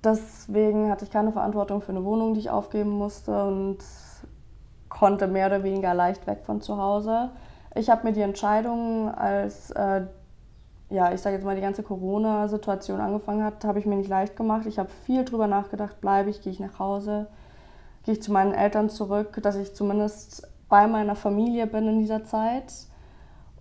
deswegen 0.02 0.90
hatte 0.90 1.04
ich 1.04 1.10
keine 1.10 1.32
Verantwortung 1.32 1.82
für 1.82 1.90
eine 1.90 2.04
Wohnung, 2.04 2.32
die 2.32 2.40
ich 2.40 2.48
aufgeben 2.48 2.90
musste 2.90 3.44
und 3.44 3.78
konnte 4.88 5.26
mehr 5.26 5.46
oder 5.46 5.62
weniger 5.62 5.94
leicht 5.94 6.26
weg 6.26 6.40
von 6.44 6.60
zu 6.60 6.78
Hause. 6.78 7.30
Ich 7.74 7.90
habe 7.90 8.06
mir 8.06 8.12
die 8.12 8.22
Entscheidung, 8.22 9.14
als 9.14 9.70
äh, 9.72 10.02
ja, 10.90 11.12
ich 11.12 11.20
sage 11.20 11.36
jetzt 11.36 11.44
mal, 11.44 11.54
die 11.54 11.62
ganze 11.62 11.82
Corona-Situation 11.82 13.00
angefangen 13.00 13.44
hat, 13.44 13.64
habe 13.64 13.78
ich 13.78 13.86
mir 13.86 13.96
nicht 13.96 14.08
leicht 14.08 14.36
gemacht. 14.36 14.66
Ich 14.66 14.78
habe 14.78 14.88
viel 14.88 15.24
drüber 15.24 15.46
nachgedacht, 15.46 16.00
bleibe 16.00 16.30
ich, 16.30 16.40
gehe 16.40 16.52
ich 16.52 16.60
nach 16.60 16.78
Hause, 16.78 17.26
gehe 18.04 18.14
ich 18.14 18.22
zu 18.22 18.32
meinen 18.32 18.54
Eltern 18.54 18.88
zurück, 18.88 19.38
dass 19.42 19.56
ich 19.56 19.74
zumindest 19.74 20.48
bei 20.68 20.86
meiner 20.86 21.14
Familie 21.14 21.66
bin 21.66 21.86
in 21.88 21.98
dieser 21.98 22.24
Zeit. 22.24 22.72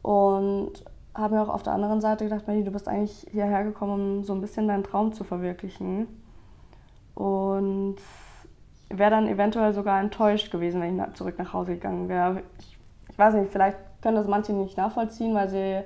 Und 0.01 0.71
habe 1.13 1.35
mir 1.35 1.41
auch 1.41 1.49
auf 1.49 1.63
der 1.63 1.73
anderen 1.73 1.99
Seite 1.99 2.23
gedacht, 2.23 2.47
Melly, 2.47 2.63
du 2.63 2.71
bist 2.71 2.87
eigentlich 2.87 3.25
hierher 3.31 3.63
gekommen, 3.63 4.19
um 4.19 4.23
so 4.23 4.33
ein 4.33 4.41
bisschen 4.41 4.67
deinen 4.67 4.83
Traum 4.83 5.11
zu 5.13 5.23
verwirklichen. 5.23 6.07
Und 7.13 7.97
wäre 8.89 9.11
dann 9.11 9.27
eventuell 9.27 9.73
sogar 9.73 9.99
enttäuscht 9.99 10.51
gewesen, 10.51 10.81
wenn 10.81 10.99
ich 10.99 11.13
zurück 11.13 11.37
nach 11.37 11.53
Hause 11.53 11.73
gegangen 11.73 12.07
wäre. 12.09 12.43
Ich, 12.59 12.77
ich, 13.09 13.17
weiß 13.17 13.33
nicht, 13.33 13.51
vielleicht 13.51 13.77
können 14.01 14.15
das 14.15 14.27
manche 14.27 14.53
nicht 14.53 14.77
nachvollziehen, 14.77 15.33
weil 15.35 15.49
sie, 15.49 15.81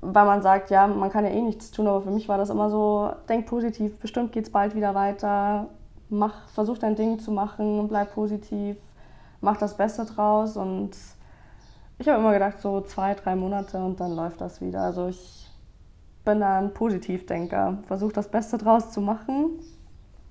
weil 0.00 0.24
man 0.24 0.42
sagt, 0.42 0.70
ja, 0.70 0.86
man 0.86 1.10
kann 1.10 1.24
ja 1.24 1.30
eh 1.30 1.40
nichts 1.40 1.70
tun, 1.70 1.86
aber 1.86 2.02
für 2.02 2.10
mich 2.10 2.28
war 2.28 2.38
das 2.38 2.50
immer 2.50 2.70
so, 2.70 3.12
denk 3.28 3.46
positiv, 3.46 3.98
bestimmt 3.98 4.32
geht 4.32 4.44
es 4.44 4.52
bald 4.52 4.74
wieder 4.74 4.94
weiter, 4.94 5.66
mach, 6.08 6.48
versuch 6.48 6.78
dein 6.78 6.96
Ding 6.96 7.18
zu 7.20 7.30
machen, 7.30 7.86
bleib 7.88 8.14
positiv, 8.14 8.76
mach 9.40 9.56
das 9.56 9.76
Beste 9.76 10.04
draus 10.04 10.56
und 10.56 10.90
ich 11.98 12.08
habe 12.08 12.18
immer 12.18 12.32
gedacht, 12.32 12.60
so 12.60 12.80
zwei, 12.80 13.14
drei 13.14 13.36
Monate 13.36 13.78
und 13.78 14.00
dann 14.00 14.16
läuft 14.16 14.40
das 14.40 14.60
wieder. 14.60 14.82
Also 14.82 15.06
ich 15.06 15.48
bin 16.24 16.40
da 16.40 16.58
ein 16.58 16.74
Positivdenker, 16.74 17.78
versuche 17.86 18.12
das 18.12 18.28
Beste 18.28 18.58
draus 18.58 18.90
zu 18.90 19.00
machen 19.00 19.60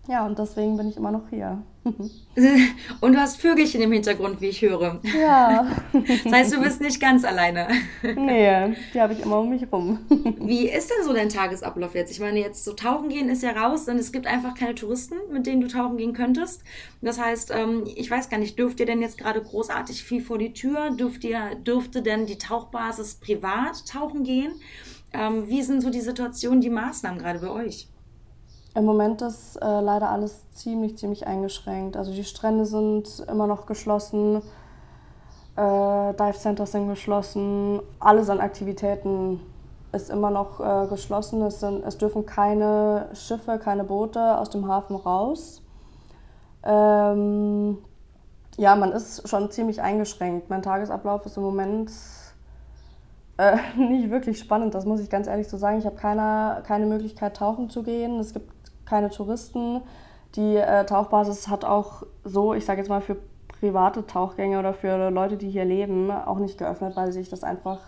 ja, 0.08 0.26
und 0.26 0.40
deswegen 0.40 0.78
bin 0.78 0.90
ich 0.90 0.98
immer 0.98 1.12
noch 1.12 1.30
hier. 1.30 1.62
und 3.02 3.14
du 3.14 3.20
hast 3.20 3.42
Vögelchen 3.42 3.82
im 3.82 3.92
Hintergrund, 3.92 4.40
wie 4.40 4.50
ich 4.50 4.62
höre. 4.62 5.00
Ja. 5.20 5.68
Das 6.24 6.32
heißt, 6.32 6.54
du 6.54 6.62
bist 6.62 6.82
nicht 6.82 7.00
ganz 7.00 7.24
alleine. 7.24 7.68
Nee, 8.16 8.76
die 8.94 9.02
habe 9.02 9.14
ich 9.14 9.22
immer 9.22 9.40
um 9.40 9.50
mich 9.50 9.64
rum. 9.72 10.00
Wie 10.40 10.70
ist 10.70 10.90
denn 10.90 11.06
so 11.06 11.14
dein 11.14 11.30
Tagesablauf 11.30 11.96
jetzt? 11.96 12.12
Ich 12.12 12.20
meine, 12.20 12.40
jetzt 12.40 12.64
so 12.64 12.74
tauchen 12.74 13.10
gehen 13.10 13.30
ist 13.30 13.44
ja 13.44 13.52
raus, 13.52 13.86
denn 13.86 13.98
es 13.98 14.12
gibt 14.12 14.28
einfach 14.28 14.56
keine 14.56 14.76
Touristen, 14.76 15.16
mit 15.32 15.46
denen 15.46 15.62
du 15.62 15.68
tauchen 15.68 15.98
gehen 15.98 16.14
könntest. 16.14 16.64
Das 17.02 17.20
heißt, 17.20 17.52
ähm, 17.56 17.84
ich 17.96 18.10
weiß 18.10 18.30
gar 18.30 18.38
nicht, 18.38 18.58
dürft 18.58 18.80
ihr 18.80 18.86
denn 18.86 19.02
jetzt 19.02 19.18
gerade 19.18 19.42
großartig 19.42 20.04
viel 20.04 20.22
vor 20.22 20.38
die 20.38 20.54
Tür? 20.54 20.92
Dürft 20.92 21.24
ihr, 21.24 21.56
dürfte 21.56 22.02
denn 22.02 22.26
die 22.26 22.38
Tauchbasis 22.38 23.16
privat 23.16 23.88
tauchen 23.88 24.24
gehen? 24.24 24.54
Ähm, 25.14 25.48
wie 25.48 25.62
sind 25.62 25.82
so 25.82 25.90
die 25.90 26.02
Situationen, 26.02 26.62
die 26.62 26.70
Maßnahmen 26.70 27.20
gerade 27.20 27.40
bei 27.40 27.50
euch? 27.50 27.91
Im 28.74 28.86
Moment 28.86 29.22
ist 29.22 29.58
äh, 29.58 29.82
leider 29.82 30.10
alles 30.10 30.50
ziemlich, 30.52 30.98
ziemlich 30.98 31.28
eingeschränkt. 31.28 31.98
Also 31.98 32.14
die 32.14 32.24
Strände 32.24 32.66
sind 32.66 33.26
immer 33.30 33.46
noch 33.48 33.66
geschlossen, 33.66 34.42
äh, 35.58 36.14
Dive 36.14 36.38
Centers 36.38 36.72
sind 36.72 36.88
geschlossen, 36.88 37.82
alles 38.00 38.30
an 38.30 38.40
Aktivitäten 38.40 39.42
ist 39.92 40.10
immer 40.10 40.32
noch 40.32 40.60
äh, 40.60 40.88
geschlossen. 40.88 41.42
Es, 41.42 41.60
sind, 41.60 41.84
es 41.84 41.98
dürfen 41.98 42.26
keine 42.26 43.10
Schiffe, 43.14 43.60
keine 43.60 43.84
Boote 43.84 44.38
aus 44.38 44.50
dem 44.50 44.68
Hafen 44.68 44.96
raus. 44.96 45.62
Ähm, 46.64 47.78
ja, 48.58 48.76
man 48.76 48.92
ist 48.92 49.28
schon 49.28 49.52
ziemlich 49.52 49.82
eingeschränkt. 49.82 50.50
Mein 50.50 50.62
Tagesablauf 50.62 51.26
ist 51.26 51.36
im 51.36 51.44
Moment 51.44 51.92
äh, 53.38 53.58
nicht 53.78 54.10
wirklich 54.10 54.40
spannend, 54.40 54.74
das 54.74 54.86
muss 54.86 55.02
ich 55.02 55.10
ganz 55.10 55.28
ehrlich 55.28 55.50
so 55.50 55.58
sagen. 55.58 55.80
Ich 55.80 55.86
habe 55.86 55.96
keine, 55.96 56.86
Möglichkeit, 56.86 57.36
tauchen 57.38 57.70
zu 57.70 57.84
gehen. 57.84 58.20
Es 58.20 58.34
gibt 58.34 58.52
keine 58.92 59.10
Touristen. 59.10 59.82
Die 60.36 60.58
äh, 60.58 60.86
Tauchbasis 60.86 61.48
hat 61.48 61.64
auch 61.64 62.04
so, 62.26 62.54
ich 62.54 62.66
sage 62.66 62.82
jetzt 62.82 62.90
mal 62.90 63.02
für 63.02 63.16
private 63.60 64.06
Tauchgänge 64.06 64.60
oder 64.60 64.74
für 64.74 65.10
Leute, 65.10 65.38
die 65.38 65.50
hier 65.50 65.66
leben, 65.66 66.12
auch 66.12 66.40
nicht 66.40 66.58
geöffnet, 66.58 66.96
weil 66.98 67.12
sich 67.14 67.30
das 67.30 67.44
einfach 67.44 67.80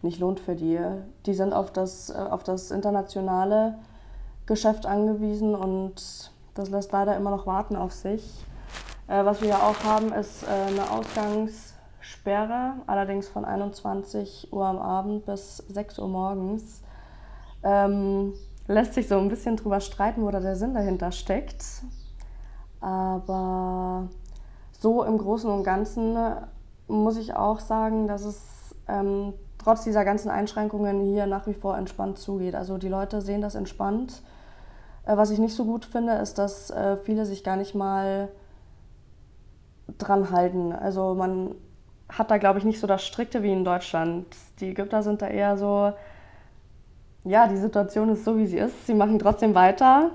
nicht 0.00 0.18
lohnt 0.18 0.40
für 0.40 0.54
die. 0.54 0.80
Die 1.26 1.34
sind 1.34 1.52
auf 1.52 1.70
das, 1.72 2.08
äh, 2.10 2.14
auf 2.14 2.42
das 2.42 2.70
internationale 2.70 3.78
Geschäft 4.46 4.86
angewiesen 4.86 5.54
und 5.54 6.32
das 6.54 6.70
lässt 6.70 6.90
leider 6.92 7.16
immer 7.16 7.30
noch 7.30 7.46
warten 7.46 7.76
auf 7.76 7.92
sich. 7.92 8.46
Äh, 9.08 9.26
was 9.26 9.42
wir 9.42 9.48
ja 9.48 9.58
auch 9.58 9.84
haben, 9.84 10.10
ist 10.12 10.42
äh, 10.44 10.70
eine 10.70 10.90
Ausgangssperre, 10.90 12.74
allerdings 12.86 13.28
von 13.28 13.44
21 13.44 14.52
Uhr 14.54 14.64
am 14.64 14.78
Abend 14.78 15.26
bis 15.26 15.58
6 15.68 15.98
Uhr 15.98 16.08
morgens. 16.08 16.82
Ähm, 17.62 18.32
lässt 18.66 18.94
sich 18.94 19.08
so 19.08 19.18
ein 19.18 19.28
bisschen 19.28 19.56
drüber 19.56 19.80
streiten, 19.80 20.22
wo 20.22 20.30
da 20.30 20.40
der 20.40 20.56
Sinn 20.56 20.74
dahinter 20.74 21.12
steckt. 21.12 21.64
Aber 22.80 24.08
so 24.72 25.04
im 25.04 25.18
Großen 25.18 25.50
und 25.50 25.64
Ganzen 25.64 26.16
muss 26.88 27.16
ich 27.16 27.34
auch 27.34 27.60
sagen, 27.60 28.06
dass 28.06 28.24
es 28.24 28.74
ähm, 28.88 29.34
trotz 29.58 29.84
dieser 29.84 30.04
ganzen 30.04 30.30
Einschränkungen 30.30 31.00
hier 31.00 31.26
nach 31.26 31.46
wie 31.46 31.54
vor 31.54 31.76
entspannt 31.76 32.18
zugeht. 32.18 32.54
Also 32.54 32.78
die 32.78 32.88
Leute 32.88 33.20
sehen 33.20 33.40
das 33.40 33.54
entspannt. 33.54 34.22
Äh, 35.04 35.16
was 35.16 35.30
ich 35.30 35.38
nicht 35.38 35.54
so 35.54 35.64
gut 35.64 35.84
finde, 35.84 36.14
ist, 36.14 36.38
dass 36.38 36.70
äh, 36.70 36.96
viele 36.96 37.26
sich 37.26 37.42
gar 37.42 37.56
nicht 37.56 37.74
mal 37.74 38.28
dran 39.98 40.30
halten. 40.30 40.72
Also 40.72 41.14
man 41.14 41.54
hat 42.08 42.30
da, 42.30 42.38
glaube 42.38 42.58
ich, 42.58 42.64
nicht 42.64 42.80
so 42.80 42.86
das 42.86 43.04
Strikte 43.04 43.42
wie 43.42 43.52
in 43.52 43.64
Deutschland. 43.64 44.26
Die 44.60 44.70
Ägypter 44.70 45.02
sind 45.02 45.22
da 45.22 45.28
eher 45.28 45.56
so, 45.56 45.92
ja, 47.26 47.48
die 47.48 47.56
Situation 47.56 48.08
ist 48.10 48.24
so, 48.24 48.38
wie 48.38 48.46
sie 48.46 48.58
ist. 48.58 48.86
Sie 48.86 48.94
machen 48.94 49.18
trotzdem 49.18 49.54
weiter. 49.54 50.12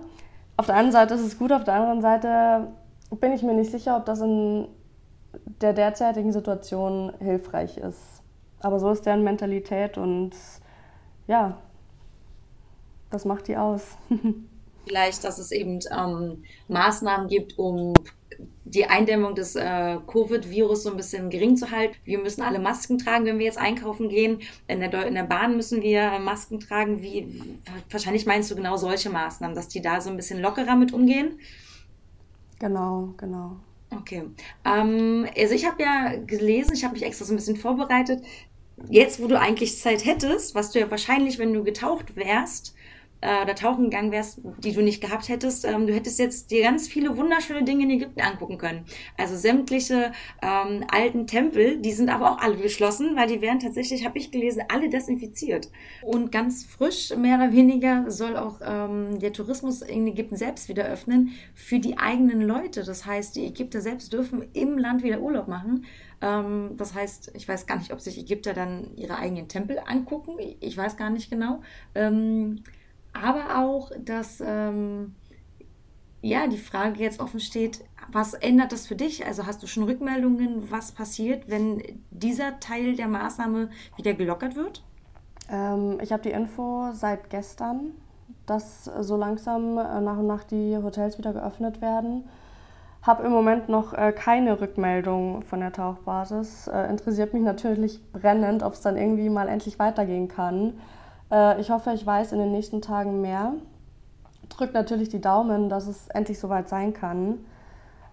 Auf 0.58 0.67
der 0.67 0.76
einen 0.76 0.91
Seite 0.91 1.13
ist 1.15 1.21
es 1.21 1.38
gut, 1.38 1.52
auf 1.52 1.63
der 1.63 1.76
anderen 1.76 2.02
Seite 2.02 2.67
bin 3.19 3.34
ich 3.34 3.43
mir 3.43 3.54
nicht 3.54 3.71
sicher, 3.71 3.97
ob 3.97 4.06
das 4.06 4.21
in 4.21 4.67
der 5.62 5.74
derzeitigen 5.74 6.32
Situation 6.32 7.12
hilfreich 7.19 7.78
ist. 7.78 8.21
Aber 8.62 8.80
so 8.80 8.91
ist 8.91 9.06
deren 9.06 9.24
Mentalität 9.24 9.97
und 9.97 10.32
ja, 11.28 11.58
das 13.10 13.26
macht 13.26 13.47
die 13.47 13.58
aus. 13.58 13.97
Vielleicht, 14.88 15.24
dass 15.24 15.38
es 15.38 15.52
eben 15.52 15.80
ähm, 15.91 16.43
Maßnahmen 16.67 17.28
gibt, 17.28 17.58
um 17.58 17.93
die 18.74 18.86
Eindämmung 18.86 19.36
des 19.36 19.56
äh, 19.56 19.98
Covid-Virus 20.08 20.84
so 20.84 20.92
ein 20.92 20.98
bisschen 20.98 21.30
gering 21.30 21.58
zu 21.58 21.72
halten. 21.72 21.96
Wir 22.06 22.20
müssen 22.20 22.42
alle 22.42 22.60
Masken 22.60 22.98
tragen, 22.98 23.26
wenn 23.26 23.38
wir 23.38 23.46
jetzt 23.46 23.58
einkaufen 23.58 24.10
gehen. 24.10 24.40
In 24.68 24.80
der, 24.80 25.06
in 25.06 25.16
der 25.16 25.24
Bahn 25.24 25.56
müssen 25.56 25.82
wir 25.82 26.20
Masken 26.20 26.60
tragen. 26.60 27.02
Wie, 27.02 27.42
wahrscheinlich 27.90 28.26
meinst 28.26 28.50
du 28.50 28.56
genau 28.56 28.78
solche 28.78 29.10
Maßnahmen, 29.10 29.56
dass 29.56 29.68
die 29.68 29.82
da 29.82 30.00
so 30.00 30.10
ein 30.10 30.16
bisschen 30.16 30.42
lockerer 30.42 30.76
mit 30.76 30.94
umgehen? 30.94 31.40
Genau, 32.60 33.14
genau. 33.18 33.58
Okay. 33.90 34.24
Ähm, 34.64 35.28
also 35.38 35.54
ich 35.54 35.66
habe 35.66 35.84
ja 35.84 36.16
gelesen, 36.26 36.74
ich 36.74 36.84
habe 36.84 36.94
mich 36.94 37.04
extra 37.04 37.26
so 37.26 37.34
ein 37.34 37.38
bisschen 37.38 37.58
vorbereitet. 37.58 38.24
Jetzt, 38.90 39.22
wo 39.22 39.28
du 39.28 39.38
eigentlich 39.38 39.78
Zeit 39.78 40.06
hättest, 40.06 40.56
was 40.56 40.72
du 40.72 40.80
ja 40.80 40.90
wahrscheinlich, 40.90 41.38
wenn 41.40 41.54
du 41.54 41.64
getaucht 41.64 42.16
wärst, 42.16 42.74
äh, 43.22 43.54
tauchen 43.54 43.86
gegangen 43.86 44.12
wärst, 44.12 44.40
die 44.64 44.74
du 44.74 44.82
nicht 44.82 45.02
gehabt 45.02 45.30
hättest, 45.30 45.66
ähm, 45.66 45.88
du 45.88 45.94
hättest 45.94 46.20
jetzt 46.20 46.52
dir 46.52 46.64
ganz 46.64 46.88
viele 46.88 47.16
wunderschöne 47.16 47.64
Dinge 47.64 47.84
in 47.84 47.92
Ägypten 47.92 48.22
angucken 48.22 48.58
können. 48.58 48.86
Also 49.18 49.36
sämtliche 49.38 50.12
ähm, 50.42 50.84
alten 50.92 51.28
Tempel, 51.28 51.78
die 51.78 51.92
sind 51.92 52.10
aber 52.10 52.32
auch 52.32 52.38
alle 52.40 52.58
geschlossen, 52.58 53.16
weil 53.16 53.28
die 53.28 53.42
werden 53.42 53.60
tatsächlich, 53.60 54.06
habe 54.06 54.18
ich 54.18 54.32
gelesen, 54.32 54.64
alle 54.70 54.90
desinfiziert. 54.90 55.70
Und 56.02 56.32
ganz 56.32 56.66
frisch, 56.66 57.16
mehr 57.16 57.38
oder 57.38 57.52
weniger, 57.52 58.10
soll 58.10 58.36
auch 58.38 58.60
ähm, 58.66 59.20
der 59.20 59.34
Tourismus 59.34 59.82
in 59.82 60.08
Ägypten 60.08 60.36
selbst 60.36 60.68
wieder 60.68 60.86
öffnen 60.86 61.32
für 61.54 61.80
die 61.80 61.98
eigenen 61.98 62.42
Leute. 62.42 62.84
Das 62.84 63.06
heißt, 63.06 63.36
die 63.36 63.46
Ägypter 63.46 63.82
selbst 63.82 64.12
dürfen 64.14 64.46
im 64.54 64.78
Land 64.78 65.04
wieder 65.04 65.22
Urlaub 65.22 65.48
machen. 65.48 65.86
Ähm, 66.22 66.72
das 66.78 66.96
heißt, 66.96 67.32
ich 67.36 67.48
weiß 67.48 67.68
gar 67.68 67.78
nicht, 67.78 67.94
ob 67.94 68.02
sich 68.02 68.18
Ägypter 68.18 68.54
dann 68.54 68.96
ihre 68.96 69.18
eigenen 69.18 69.48
Tempel 69.48 69.80
angucken. 69.86 70.38
Ich 70.60 70.76
weiß 70.76 70.98
gar 70.98 71.10
nicht 71.10 71.30
genau. 71.30 71.62
Aber 73.13 73.60
auch, 73.60 73.91
dass 74.00 74.41
ähm, 74.45 75.15
ja 76.21 76.47
die 76.47 76.58
Frage 76.58 77.02
jetzt 77.02 77.19
offen 77.19 77.39
steht, 77.39 77.84
was 78.12 78.34
ändert 78.34 78.71
das 78.71 78.88
für 78.88 78.95
dich? 78.95 79.26
Also 79.26 79.45
hast 79.45 79.62
du 79.63 79.67
schon 79.67 79.84
Rückmeldungen, 79.84 80.71
was 80.71 80.91
passiert, 80.91 81.50
wenn 81.50 81.82
dieser 82.10 82.60
Teil 82.60 82.95
der 82.95 83.08
Maßnahme 83.08 83.69
wieder 83.95 84.13
gelockert 84.13 84.56
wird? 84.56 84.84
Ähm, 85.50 86.00
ich 86.02 86.12
habe 86.12 86.24
die 86.24 86.32
Info 86.32 86.91
seit 86.93 87.30
gestern, 87.30 87.91
dass 88.45 88.86
so 88.86 89.17
langsam 89.17 89.78
äh, 89.78 90.02
nach 90.02 90.17
und 90.17 90.28
nach 90.28 90.43
die 90.43 90.78
Hotels 90.78 91.17
wieder 91.17 91.34
geöffnet 91.34 91.82
werden. 91.82 92.26
Habe 93.02 93.24
im 93.24 93.32
Moment 93.32 93.67
noch 93.67 93.93
äh, 93.93 94.12
keine 94.12 94.62
Rückmeldung 94.62 95.41
von 95.41 95.60
der 95.60 95.71
Tauchbasis. 95.71 96.67
Äh, 96.67 96.88
interessiert 96.89 97.34
mich 97.34 97.41
natürlich 97.41 98.00
brennend, 98.12 98.62
ob 98.62 98.74
es 98.74 98.82
dann 98.82 98.95
irgendwie 98.95 99.30
mal 99.30 99.47
endlich 99.47 99.80
weitergehen 99.80 100.28
kann. 100.28 100.80
Äh, 101.32 101.62
ich 101.62 101.70
hoffe, 101.70 101.91
ich 101.94 102.06
weiß 102.06 102.32
in 102.34 102.39
den 102.39 102.52
nächsten 102.52 102.82
Tagen 102.82 103.22
mehr. 103.22 103.54
Drückt 104.50 104.74
natürlich 104.74 105.10
die 105.10 105.22
Daumen, 105.22 105.70
dass 105.70 105.88
es 105.88 106.08
endlich 106.10 106.39
soweit 106.39 106.67
sein 106.70 106.94
kann. 106.94 107.46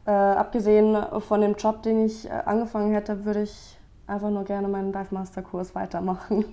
Äh, 0.07 0.11
abgesehen 0.11 0.97
von 1.21 1.41
dem 1.41 1.55
Job, 1.57 1.83
den 1.83 2.07
ich 2.07 2.27
äh, 2.27 2.31
angefangen 2.31 2.93
hätte, 2.93 3.25
würde 3.25 3.43
ich 3.43 3.79
einfach 4.07 4.31
nur 4.31 4.45
gerne 4.45 4.69
meinen 4.69 4.91
Dive 4.91 5.09
Master 5.11 5.43
Kurs 5.43 5.75
weitermachen. 5.75 6.47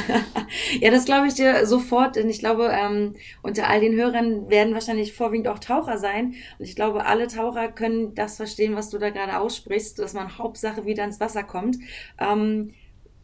ja, 0.80 0.90
das 0.92 1.04
glaube 1.04 1.26
ich 1.26 1.34
dir 1.34 1.66
sofort. 1.66 2.14
Denn 2.14 2.30
ich 2.30 2.38
glaube, 2.38 2.70
ähm, 2.72 3.16
unter 3.42 3.68
all 3.68 3.80
den 3.80 3.96
Hörern 3.96 4.48
werden 4.48 4.72
wahrscheinlich 4.72 5.12
vorwiegend 5.12 5.48
auch 5.48 5.58
Taucher 5.58 5.98
sein. 5.98 6.34
Und 6.58 6.64
ich 6.64 6.76
glaube, 6.76 7.04
alle 7.04 7.26
Taucher 7.26 7.68
können 7.68 8.14
das 8.14 8.36
verstehen, 8.36 8.76
was 8.76 8.90
du 8.90 8.98
da 8.98 9.10
gerade 9.10 9.40
aussprichst, 9.40 9.98
dass 9.98 10.14
man 10.14 10.38
Hauptsache 10.38 10.84
wieder 10.84 11.02
ins 11.02 11.18
Wasser 11.18 11.42
kommt. 11.42 11.76
Ähm, 12.20 12.72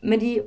Medi, 0.00 0.42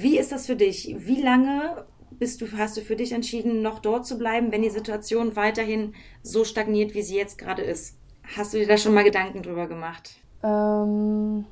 wie 0.00 0.18
ist 0.18 0.32
das 0.32 0.46
für 0.46 0.56
dich? 0.56 0.94
Wie 0.98 1.20
lange 1.20 1.84
bist 2.10 2.40
du, 2.40 2.46
hast 2.56 2.76
du 2.76 2.80
für 2.80 2.96
dich 2.96 3.12
entschieden, 3.12 3.62
noch 3.62 3.78
dort 3.78 4.06
zu 4.06 4.18
bleiben, 4.18 4.52
wenn 4.52 4.62
die 4.62 4.70
Situation 4.70 5.36
weiterhin 5.36 5.94
so 6.22 6.44
stagniert, 6.44 6.94
wie 6.94 7.02
sie 7.02 7.16
jetzt 7.16 7.38
gerade 7.38 7.62
ist? 7.62 7.96
Hast 8.36 8.54
du 8.54 8.58
dir 8.58 8.66
da 8.66 8.76
schon 8.76 8.94
mal 8.94 9.04
Gedanken 9.04 9.42
drüber 9.42 9.66
gemacht? 9.66 10.14
Ähm, 10.42 11.44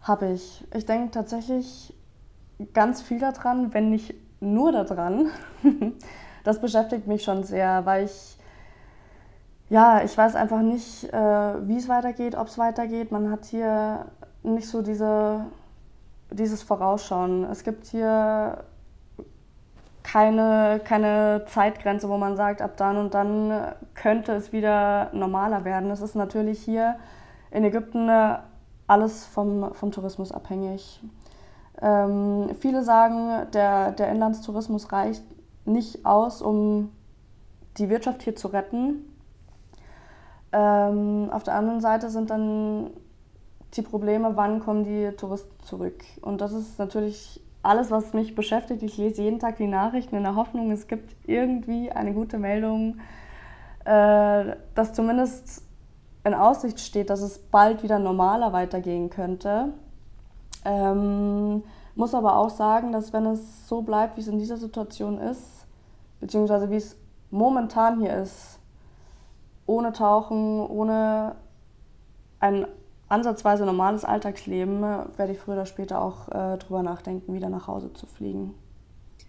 habe 0.00 0.32
ich. 0.32 0.64
Ich 0.74 0.86
denke 0.86 1.10
tatsächlich 1.10 1.94
ganz 2.72 3.02
viel 3.02 3.20
daran, 3.20 3.72
wenn 3.74 3.90
nicht 3.90 4.14
nur 4.40 4.72
daran. 4.72 5.30
das 6.44 6.60
beschäftigt 6.60 7.06
mich 7.06 7.22
schon 7.22 7.44
sehr, 7.44 7.84
weil 7.86 8.06
ich 8.06 8.38
ja, 9.70 10.02
ich 10.02 10.16
weiß 10.16 10.34
einfach 10.34 10.62
nicht, 10.62 11.12
äh, 11.12 11.68
wie 11.68 11.76
es 11.76 11.88
weitergeht, 11.88 12.34
ob 12.34 12.46
es 12.48 12.56
weitergeht. 12.56 13.12
Man 13.12 13.30
hat 13.30 13.44
hier 13.44 14.06
nicht 14.42 14.66
so 14.66 14.80
diese 14.80 15.44
dieses 16.30 16.62
Vorausschauen. 16.62 17.44
Es 17.44 17.64
gibt 17.64 17.86
hier 17.86 18.64
keine, 20.02 20.80
keine 20.84 21.44
Zeitgrenze, 21.48 22.08
wo 22.08 22.16
man 22.16 22.36
sagt, 22.36 22.62
ab 22.62 22.76
dann 22.76 22.96
und 22.96 23.14
dann 23.14 23.74
könnte 23.94 24.32
es 24.32 24.52
wieder 24.52 25.10
normaler 25.12 25.64
werden. 25.64 25.90
Es 25.90 26.00
ist 26.00 26.14
natürlich 26.14 26.60
hier 26.60 26.96
in 27.50 27.64
Ägypten 27.64 28.08
alles 28.86 29.26
vom, 29.26 29.74
vom 29.74 29.90
Tourismus 29.90 30.32
abhängig. 30.32 31.02
Ähm, 31.80 32.50
viele 32.58 32.82
sagen, 32.82 33.50
der, 33.52 33.92
der 33.92 34.08
Inlandstourismus 34.08 34.92
reicht 34.92 35.22
nicht 35.66 36.04
aus, 36.06 36.42
um 36.42 36.90
die 37.76 37.88
Wirtschaft 37.88 38.22
hier 38.22 38.34
zu 38.34 38.48
retten. 38.48 39.14
Ähm, 40.52 41.28
auf 41.30 41.42
der 41.42 41.54
anderen 41.54 41.80
Seite 41.80 42.08
sind 42.08 42.30
dann 42.30 42.90
die 43.74 43.82
Probleme, 43.82 44.36
wann 44.36 44.60
kommen 44.60 44.84
die 44.84 45.10
Touristen 45.16 45.62
zurück. 45.62 46.02
Und 46.22 46.40
das 46.40 46.52
ist 46.52 46.78
natürlich 46.78 47.40
alles, 47.62 47.90
was 47.90 48.14
mich 48.14 48.34
beschäftigt. 48.34 48.82
Ich 48.82 48.96
lese 48.96 49.22
jeden 49.22 49.38
Tag 49.38 49.56
die 49.56 49.66
Nachrichten 49.66 50.16
in 50.16 50.22
der 50.22 50.36
Hoffnung, 50.36 50.70
es 50.70 50.86
gibt 50.86 51.14
irgendwie 51.26 51.90
eine 51.90 52.14
gute 52.14 52.38
Meldung, 52.38 52.98
äh, 53.84 54.56
dass 54.74 54.92
zumindest 54.94 55.62
in 56.24 56.34
Aussicht 56.34 56.80
steht, 56.80 57.10
dass 57.10 57.20
es 57.20 57.38
bald 57.38 57.82
wieder 57.82 57.98
normaler 57.98 58.52
weitergehen 58.52 59.10
könnte. 59.10 59.72
Ähm, 60.64 61.62
muss 61.94 62.14
aber 62.14 62.36
auch 62.36 62.50
sagen, 62.50 62.92
dass 62.92 63.12
wenn 63.12 63.26
es 63.26 63.68
so 63.68 63.82
bleibt, 63.82 64.16
wie 64.16 64.20
es 64.20 64.28
in 64.28 64.38
dieser 64.38 64.56
Situation 64.56 65.18
ist, 65.18 65.66
beziehungsweise 66.20 66.70
wie 66.70 66.76
es 66.76 66.96
momentan 67.30 68.00
hier 68.00 68.16
ist, 68.18 68.58
ohne 69.66 69.92
Tauchen, 69.92 70.60
ohne 70.60 71.34
ein 72.40 72.66
ansatzweise 73.08 73.64
normales 73.64 74.04
Alltagsleben 74.04 74.82
werde 74.82 75.32
ich 75.32 75.38
früher 75.38 75.54
oder 75.54 75.66
später 75.66 76.00
auch 76.00 76.28
äh, 76.28 76.58
drüber 76.58 76.82
nachdenken, 76.82 77.34
wieder 77.34 77.48
nach 77.48 77.66
Hause 77.66 77.92
zu 77.92 78.06
fliegen. 78.06 78.54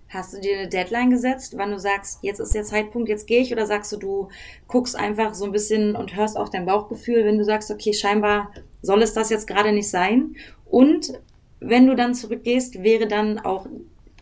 Hast 0.10 0.34
du 0.34 0.40
dir 0.42 0.58
eine 0.58 0.70
Deadline 0.70 1.12
gesetzt, 1.12 1.54
wann 1.56 1.70
du 1.70 1.80
sagst, 1.80 2.24
jetzt 2.24 2.40
ist 2.40 2.56
der 2.56 2.64
Zeitpunkt, 2.64 3.10
jetzt 3.10 3.28
gehe 3.28 3.42
ich? 3.42 3.54
Oder 3.54 3.68
sagst 3.68 3.92
du, 3.92 3.98
du 3.98 4.28
guckst 4.68 4.96
einfach 4.96 5.36
so 5.36 5.46
ein 5.46 5.52
bisschen 5.52 5.96
und 5.96 6.16
hörst 6.16 6.36
auf 6.36 6.50
dein 6.50 6.66
Bauchgefühl, 6.66 7.26
wenn 7.26 7.38
du 7.38 7.46
sagst, 7.46 7.70
okay, 7.70 7.94
scheinbar 7.94 8.52
soll 8.82 9.04
es 9.04 9.14
das 9.14 9.30
jetzt 9.30 9.46
gerade 9.46 9.72
nicht 9.72 9.90
sein? 9.90 10.36
Und 10.66 11.14
wenn 11.60 11.86
du 11.86 11.96
dann 11.96 12.16
zurückgehst, 12.16 12.82
wäre 12.82 13.08
dann 13.08 13.38
auch 13.38 13.68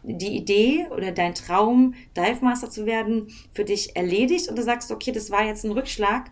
die 0.03 0.35
Idee 0.35 0.87
oder 0.93 1.13
dein 1.13 1.35
Traum, 1.35 1.93
Dive 2.17 2.43
Master 2.43 2.69
zu 2.69 2.85
werden, 2.85 3.29
für 3.53 3.63
dich 3.63 3.95
erledigt? 3.95 4.51
Oder 4.51 4.63
sagst 4.63 4.89
du, 4.89 4.93
okay, 4.93 5.13
das 5.13 5.31
war 5.31 5.45
jetzt 5.45 5.63
ein 5.63 5.71
Rückschlag, 5.71 6.31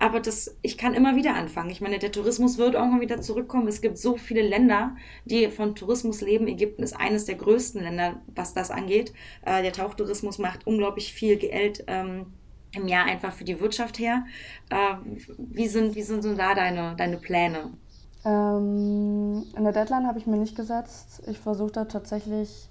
aber 0.00 0.20
das, 0.20 0.56
ich 0.62 0.78
kann 0.78 0.94
immer 0.94 1.16
wieder 1.16 1.34
anfangen. 1.34 1.70
Ich 1.70 1.80
meine, 1.80 1.98
der 1.98 2.12
Tourismus 2.12 2.58
wird 2.58 2.74
irgendwann 2.74 3.00
wieder 3.00 3.20
zurückkommen. 3.20 3.68
Es 3.68 3.80
gibt 3.80 3.98
so 3.98 4.16
viele 4.16 4.42
Länder, 4.42 4.96
die 5.24 5.48
von 5.50 5.74
Tourismus 5.74 6.20
leben. 6.20 6.46
Ägypten 6.46 6.82
ist 6.82 6.98
eines 6.98 7.24
der 7.24 7.34
größten 7.34 7.82
Länder, 7.82 8.20
was 8.34 8.54
das 8.54 8.70
angeht. 8.70 9.12
Äh, 9.44 9.62
der 9.62 9.72
Tauchtourismus 9.72 10.38
macht 10.38 10.66
unglaublich 10.66 11.12
viel 11.12 11.36
Geld 11.36 11.84
ähm, 11.86 12.26
im 12.72 12.86
Jahr 12.86 13.06
einfach 13.06 13.32
für 13.32 13.44
die 13.44 13.60
Wirtschaft 13.60 13.98
her. 13.98 14.24
Äh, 14.70 14.94
wie, 15.36 15.68
sind, 15.68 15.94
wie 15.94 16.02
sind 16.02 16.24
da 16.38 16.54
deine, 16.54 16.94
deine 16.96 17.16
Pläne? 17.16 17.72
Ähm, 18.24 19.44
eine 19.54 19.72
Deadline 19.72 20.06
habe 20.06 20.18
ich 20.18 20.26
mir 20.26 20.36
nicht 20.36 20.56
gesetzt. 20.56 21.22
Ich 21.26 21.38
versuche 21.38 21.72
da 21.72 21.84
tatsächlich 21.86 22.68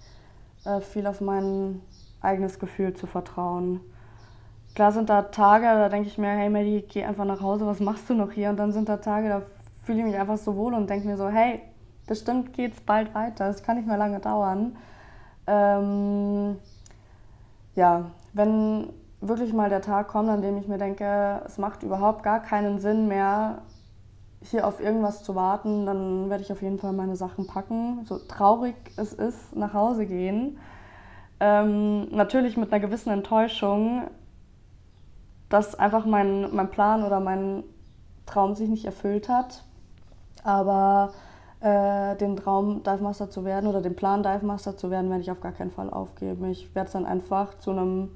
äh, 0.65 0.81
viel 0.81 1.07
auf 1.07 1.21
mein 1.21 1.81
eigenes 2.21 2.59
Gefühl 2.59 2.93
zu 2.93 3.07
vertrauen. 3.07 3.81
Klar 4.77 4.91
sind 4.91 5.09
da 5.09 5.23
Tage, 5.23 5.65
da 5.65 5.89
denke 5.89 6.07
ich 6.07 6.19
mir, 6.19 6.27
hey 6.27 6.51
Maddie, 6.51 6.85
geh 6.87 7.03
einfach 7.03 7.25
nach 7.25 7.41
Hause, 7.41 7.65
was 7.65 7.79
machst 7.79 8.07
du 8.11 8.13
noch 8.13 8.31
hier? 8.31 8.51
Und 8.51 8.57
dann 8.57 8.73
sind 8.73 8.87
da 8.87 8.97
Tage, 8.97 9.27
da 9.27 9.41
fühle 9.81 9.97
ich 9.97 10.05
mich 10.05 10.15
einfach 10.15 10.37
so 10.37 10.55
wohl 10.55 10.75
und 10.75 10.87
denke 10.87 11.07
mir 11.07 11.17
so, 11.17 11.29
hey, 11.29 11.63
bestimmt 12.05 12.53
geht 12.53 12.73
es 12.73 12.81
bald 12.81 13.15
weiter, 13.15 13.49
es 13.49 13.63
kann 13.63 13.77
nicht 13.77 13.87
mehr 13.87 13.97
lange 13.97 14.19
dauern. 14.19 14.77
Ähm, 15.47 16.57
ja, 17.73 18.11
wenn 18.33 18.89
wirklich 19.19 19.51
mal 19.51 19.71
der 19.71 19.81
Tag 19.81 20.09
kommt, 20.09 20.29
an 20.29 20.43
dem 20.43 20.57
ich 20.57 20.67
mir 20.67 20.77
denke, 20.77 21.41
es 21.43 21.57
macht 21.57 21.81
überhaupt 21.81 22.21
gar 22.21 22.39
keinen 22.39 22.77
Sinn 22.77 23.07
mehr, 23.07 23.63
hier 24.43 24.67
auf 24.67 24.79
irgendwas 24.79 25.23
zu 25.23 25.33
warten, 25.33 25.87
dann 25.87 26.29
werde 26.29 26.43
ich 26.43 26.51
auf 26.51 26.61
jeden 26.61 26.77
Fall 26.77 26.93
meine 26.93 27.15
Sachen 27.15 27.47
packen, 27.47 28.05
so 28.05 28.19
traurig 28.19 28.75
es 28.95 29.11
ist, 29.11 29.55
nach 29.55 29.73
Hause 29.73 30.05
gehen. 30.05 30.59
Ähm, 31.39 32.09
natürlich 32.11 32.57
mit 32.57 32.71
einer 32.71 32.79
gewissen 32.79 33.09
Enttäuschung, 33.09 34.03
dass 35.49 35.75
einfach 35.75 36.05
mein, 36.05 36.53
mein 36.53 36.69
Plan 36.69 37.03
oder 37.03 37.19
mein 37.19 37.63
Traum 38.25 38.55
sich 38.55 38.69
nicht 38.69 38.85
erfüllt 38.85 39.29
hat. 39.29 39.63
Aber 40.43 41.13
äh, 41.59 42.15
den 42.17 42.35
Traum, 42.35 42.83
Dive 42.83 43.01
Master 43.01 43.29
zu 43.29 43.45
werden 43.45 43.67
oder 43.67 43.81
den 43.81 43.95
Plan, 43.95 44.23
Dive 44.23 44.45
Master 44.45 44.77
zu 44.77 44.91
werden, 44.91 45.09
werde 45.09 45.23
ich 45.23 45.31
auf 45.31 45.41
gar 45.41 45.53
keinen 45.53 45.71
Fall 45.71 45.89
aufgeben. 45.89 46.49
Ich 46.51 46.73
werde 46.75 46.87
es 46.87 46.93
dann 46.93 47.05
einfach 47.05 47.57
zu 47.59 47.71
einem 47.71 48.09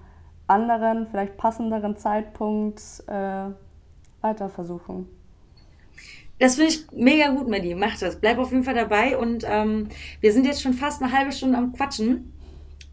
anderen, 0.47 1.07
vielleicht 1.07 1.37
passenderen 1.37 1.97
Zeitpunkt 1.97 2.81
äh, 3.07 3.45
weiter 4.21 4.49
versuchen. 4.49 5.07
Das 6.39 6.55
finde 6.55 6.71
ich 6.71 6.87
mega 6.91 7.29
gut, 7.29 7.47
Maddie. 7.47 7.75
Mach 7.75 7.97
das. 7.99 8.19
Bleib 8.19 8.39
auf 8.39 8.51
jeden 8.51 8.63
Fall 8.63 8.73
dabei. 8.73 9.17
Und 9.17 9.45
ähm, 9.47 9.89
wir 10.21 10.33
sind 10.33 10.45
jetzt 10.45 10.61
schon 10.61 10.73
fast 10.73 11.01
eine 11.01 11.11
halbe 11.11 11.31
Stunde 11.31 11.57
am 11.57 11.71
Quatschen. 11.71 12.33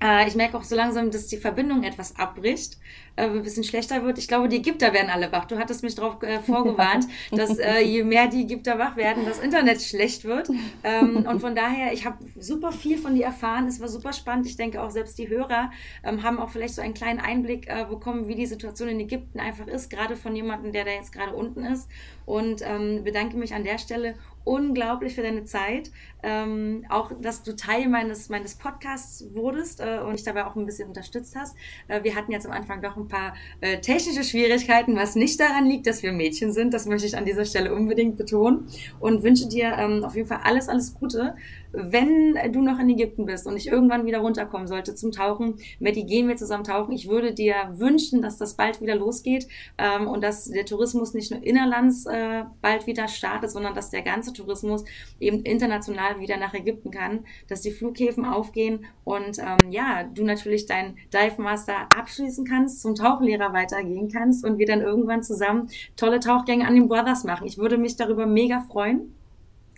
Äh, 0.02 0.28
ich 0.28 0.34
merke 0.34 0.58
auch 0.58 0.64
so 0.64 0.76
langsam, 0.76 1.10
dass 1.10 1.28
die 1.28 1.38
Verbindung 1.38 1.82
etwas 1.82 2.16
abbricht, 2.16 2.76
äh, 3.18 3.24
ein 3.24 3.42
bisschen 3.42 3.64
schlechter 3.64 4.04
wird. 4.04 4.18
Ich 4.18 4.28
glaube, 4.28 4.48
die 4.48 4.56
Ägypter 4.56 4.92
werden 4.92 5.10
alle 5.10 5.32
wach. 5.32 5.44
Du 5.46 5.58
hattest 5.58 5.82
mich 5.82 5.94
darauf 5.94 6.22
äh, 6.22 6.40
vorgewarnt, 6.40 7.06
dass 7.32 7.58
äh, 7.58 7.80
je 7.80 8.04
mehr 8.04 8.28
die 8.28 8.42
Ägypter 8.42 8.78
wach 8.78 8.96
werden, 8.96 9.24
das 9.26 9.40
Internet 9.40 9.82
schlecht 9.82 10.24
wird. 10.24 10.48
Ähm, 10.84 11.26
und 11.28 11.40
von 11.40 11.54
daher, 11.54 11.92
ich 11.92 12.06
habe 12.06 12.18
super 12.38 12.72
viel 12.72 12.98
von 12.98 13.14
dir 13.14 13.26
erfahren. 13.26 13.66
Es 13.66 13.80
war 13.80 13.88
super 13.88 14.12
spannend. 14.12 14.46
Ich 14.46 14.56
denke 14.56 14.80
auch 14.80 14.90
selbst 14.90 15.18
die 15.18 15.28
Hörer 15.28 15.70
ähm, 16.04 16.22
haben 16.22 16.38
auch 16.38 16.50
vielleicht 16.50 16.74
so 16.74 16.82
einen 16.82 16.94
kleinen 16.94 17.20
Einblick 17.20 17.68
äh, 17.68 17.84
bekommen, 17.88 18.28
wie 18.28 18.34
die 18.34 18.46
Situation 18.46 18.88
in 18.88 19.00
Ägypten 19.00 19.40
einfach 19.40 19.66
ist, 19.66 19.90
gerade 19.90 20.16
von 20.16 20.34
jemandem, 20.34 20.72
der 20.72 20.84
da 20.84 20.92
jetzt 20.92 21.12
gerade 21.12 21.34
unten 21.34 21.64
ist. 21.64 21.88
Und 22.24 22.60
ähm, 22.62 23.04
bedanke 23.04 23.36
mich 23.36 23.54
an 23.54 23.64
der 23.64 23.78
Stelle 23.78 24.14
unglaublich 24.48 25.14
für 25.14 25.22
deine 25.22 25.44
Zeit. 25.44 25.90
Ähm, 26.22 26.84
auch, 26.88 27.12
dass 27.20 27.42
du 27.42 27.54
Teil 27.54 27.88
meines, 27.88 28.28
meines 28.28 28.56
Podcasts 28.56 29.24
wurdest 29.34 29.80
äh, 29.80 30.00
und 30.02 30.12
mich 30.12 30.24
dabei 30.24 30.46
auch 30.46 30.56
ein 30.56 30.66
bisschen 30.66 30.88
unterstützt 30.88 31.36
hast. 31.36 31.56
Äh, 31.86 32.02
wir 32.02 32.16
hatten 32.16 32.32
jetzt 32.32 32.46
am 32.46 32.52
Anfang 32.52 32.82
doch 32.82 32.96
paar 33.08 33.34
äh, 33.60 33.78
technische 33.78 34.24
Schwierigkeiten, 34.24 34.96
was 34.96 35.14
nicht 35.14 35.40
daran 35.40 35.66
liegt, 35.66 35.86
dass 35.86 36.02
wir 36.02 36.12
Mädchen 36.12 36.52
sind. 36.52 36.74
Das 36.74 36.86
möchte 36.86 37.06
ich 37.06 37.16
an 37.16 37.24
dieser 37.24 37.44
Stelle 37.44 37.74
unbedingt 37.74 38.16
betonen 38.16 38.68
und 39.00 39.22
wünsche 39.22 39.48
dir 39.48 39.76
ähm, 39.78 40.04
auf 40.04 40.14
jeden 40.14 40.28
Fall 40.28 40.40
alles, 40.44 40.68
alles 40.68 40.94
Gute 40.94 41.34
wenn 41.72 42.34
du 42.52 42.62
noch 42.62 42.78
in 42.78 42.90
Ägypten 42.90 43.26
bist 43.26 43.46
und 43.46 43.56
ich 43.56 43.68
irgendwann 43.68 44.06
wieder 44.06 44.18
runterkommen 44.18 44.66
sollte 44.66 44.94
zum 44.94 45.12
Tauchen, 45.12 45.56
Maddie, 45.80 46.06
gehen 46.06 46.28
wir 46.28 46.36
zusammen 46.36 46.64
tauchen. 46.64 46.92
Ich 46.92 47.08
würde 47.08 47.32
dir 47.34 47.54
wünschen, 47.72 48.22
dass 48.22 48.38
das 48.38 48.54
bald 48.54 48.80
wieder 48.80 48.94
losgeht 48.94 49.46
ähm, 49.76 50.06
und 50.06 50.22
dass 50.22 50.44
der 50.44 50.64
Tourismus 50.64 51.14
nicht 51.14 51.30
nur 51.30 51.42
innerlands 51.42 52.06
äh, 52.06 52.44
bald 52.62 52.86
wieder 52.86 53.08
startet, 53.08 53.50
sondern 53.50 53.74
dass 53.74 53.90
der 53.90 54.02
ganze 54.02 54.32
Tourismus 54.32 54.84
eben 55.20 55.42
international 55.42 56.20
wieder 56.20 56.36
nach 56.36 56.54
Ägypten 56.54 56.90
kann, 56.90 57.24
dass 57.48 57.60
die 57.60 57.70
Flughäfen 57.70 58.24
aufgehen 58.24 58.86
und 59.04 59.38
ähm, 59.38 59.70
ja, 59.70 60.04
du 60.04 60.24
natürlich 60.24 60.66
dein 60.66 60.96
Dive 61.12 61.40
Master 61.40 61.88
abschließen 61.96 62.44
kannst, 62.44 62.82
zum 62.82 62.94
Tauchlehrer 62.94 63.52
weitergehen 63.52 64.10
kannst 64.10 64.44
und 64.44 64.58
wir 64.58 64.66
dann 64.66 64.80
irgendwann 64.80 65.22
zusammen 65.22 65.70
tolle 65.96 66.20
Tauchgänge 66.20 66.66
an 66.66 66.74
den 66.74 66.88
Brothers 66.88 67.24
machen. 67.24 67.46
Ich 67.46 67.58
würde 67.58 67.78
mich 67.78 67.96
darüber 67.96 68.26
mega 68.26 68.60
freuen. 68.60 69.14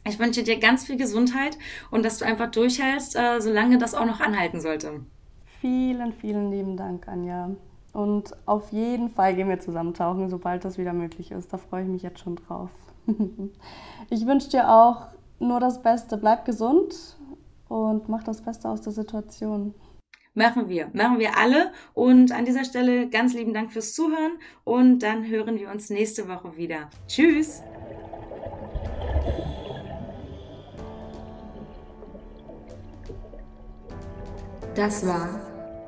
Ich 0.07 0.19
wünsche 0.19 0.43
dir 0.43 0.59
ganz 0.59 0.87
viel 0.87 0.97
Gesundheit 0.97 1.59
und 1.91 2.05
dass 2.05 2.19
du 2.19 2.25
einfach 2.25 2.51
durchhältst, 2.51 3.17
äh, 3.17 3.41
solange 3.41 3.79
das 3.79 3.95
auch 3.95 4.07
noch 4.07 4.21
anhalten 4.21 4.61
sollte. 4.61 5.01
Vielen, 5.61 6.13
vielen 6.13 6.51
lieben 6.51 6.77
Dank, 6.77 7.07
Anja. 7.07 7.51
Und 7.93 8.35
auf 8.47 8.73
jeden 8.73 9.11
Fall 9.11 9.35
gehen 9.35 9.49
wir 9.49 9.61
zusammen 9.61 9.95
tauchen, 9.95 10.31
sobald 10.31 10.65
das 10.65 10.79
wieder 10.79 10.93
möglich 10.93 11.33
ist. 11.33 11.53
Da 11.53 11.59
freue 11.59 11.83
ich 11.83 11.89
mich 11.89 12.03
jetzt 12.03 12.21
schon 12.21 12.37
drauf. 12.37 12.71
ich 14.11 14.27
wünsche 14.27 14.49
dir 14.49 14.71
auch 14.71 15.09
nur 15.39 15.61
das 15.61 15.83
Beste. 15.83 16.17
Bleib 16.17 16.45
gesund 16.45 17.19
und 17.69 18.09
mach 18.09 18.23
das 18.23 18.43
Beste 18.43 18.69
aus 18.69 18.81
der 18.81 18.93
Situation. 18.93 19.75
Machen 20.35 20.69
wir, 20.69 20.89
machen 20.93 21.19
wir 21.19 21.37
alle. 21.37 21.73
Und 21.93 22.33
an 22.33 22.45
dieser 22.45 22.65
Stelle 22.65 23.09
ganz 23.09 23.35
lieben 23.35 23.53
Dank 23.53 23.73
fürs 23.73 23.95
Zuhören 23.95 24.33
und 24.65 25.01
dann 25.01 25.27
hören 25.27 25.59
wir 25.59 25.71
uns 25.71 25.91
nächste 25.91 26.29
Woche 26.29 26.57
wieder. 26.57 26.89
Tschüss! 27.09 27.63
Das 34.81 35.07
war 35.07 35.29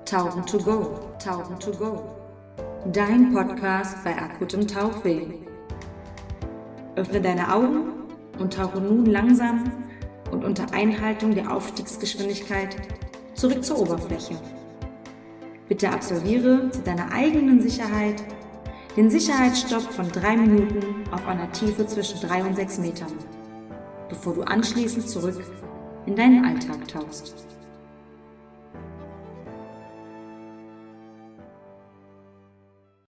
Tauchen 0.04 0.44
to 0.44 0.58
Go, 0.58 1.00
Tauchen 1.18 1.58
to 1.58 1.70
Go. 1.70 2.02
Dein 2.92 3.32
Podcast 3.32 4.04
bei 4.04 4.14
akutem 4.14 4.68
Tauchweh. 4.68 5.28
Öffne 6.96 7.22
deine 7.22 7.54
Augen 7.54 7.84
und 8.38 8.52
tauche 8.52 8.82
nun 8.82 9.06
langsam 9.06 9.64
und 10.30 10.44
unter 10.44 10.74
Einhaltung 10.74 11.34
der 11.34 11.50
Aufstiegsgeschwindigkeit 11.50 12.76
zurück 13.32 13.64
zur 13.64 13.78
Oberfläche. 13.78 14.34
Bitte 15.68 15.88
absolviere 15.88 16.70
zu 16.70 16.82
deiner 16.82 17.10
eigenen 17.12 17.62
Sicherheit 17.62 18.22
den 18.98 19.08
Sicherheitsstopp 19.08 19.90
von 19.90 20.12
drei 20.12 20.36
Minuten 20.36 21.10
auf 21.10 21.26
einer 21.26 21.50
Tiefe 21.52 21.86
zwischen 21.86 22.20
drei 22.20 22.44
und 22.44 22.56
sechs 22.56 22.76
Metern, 22.76 23.14
bevor 24.10 24.34
du 24.34 24.42
anschließend 24.42 25.08
zurück 25.08 25.42
in 26.04 26.14
deinen 26.14 26.44
Alltag 26.44 26.86
tauchst. 26.88 27.51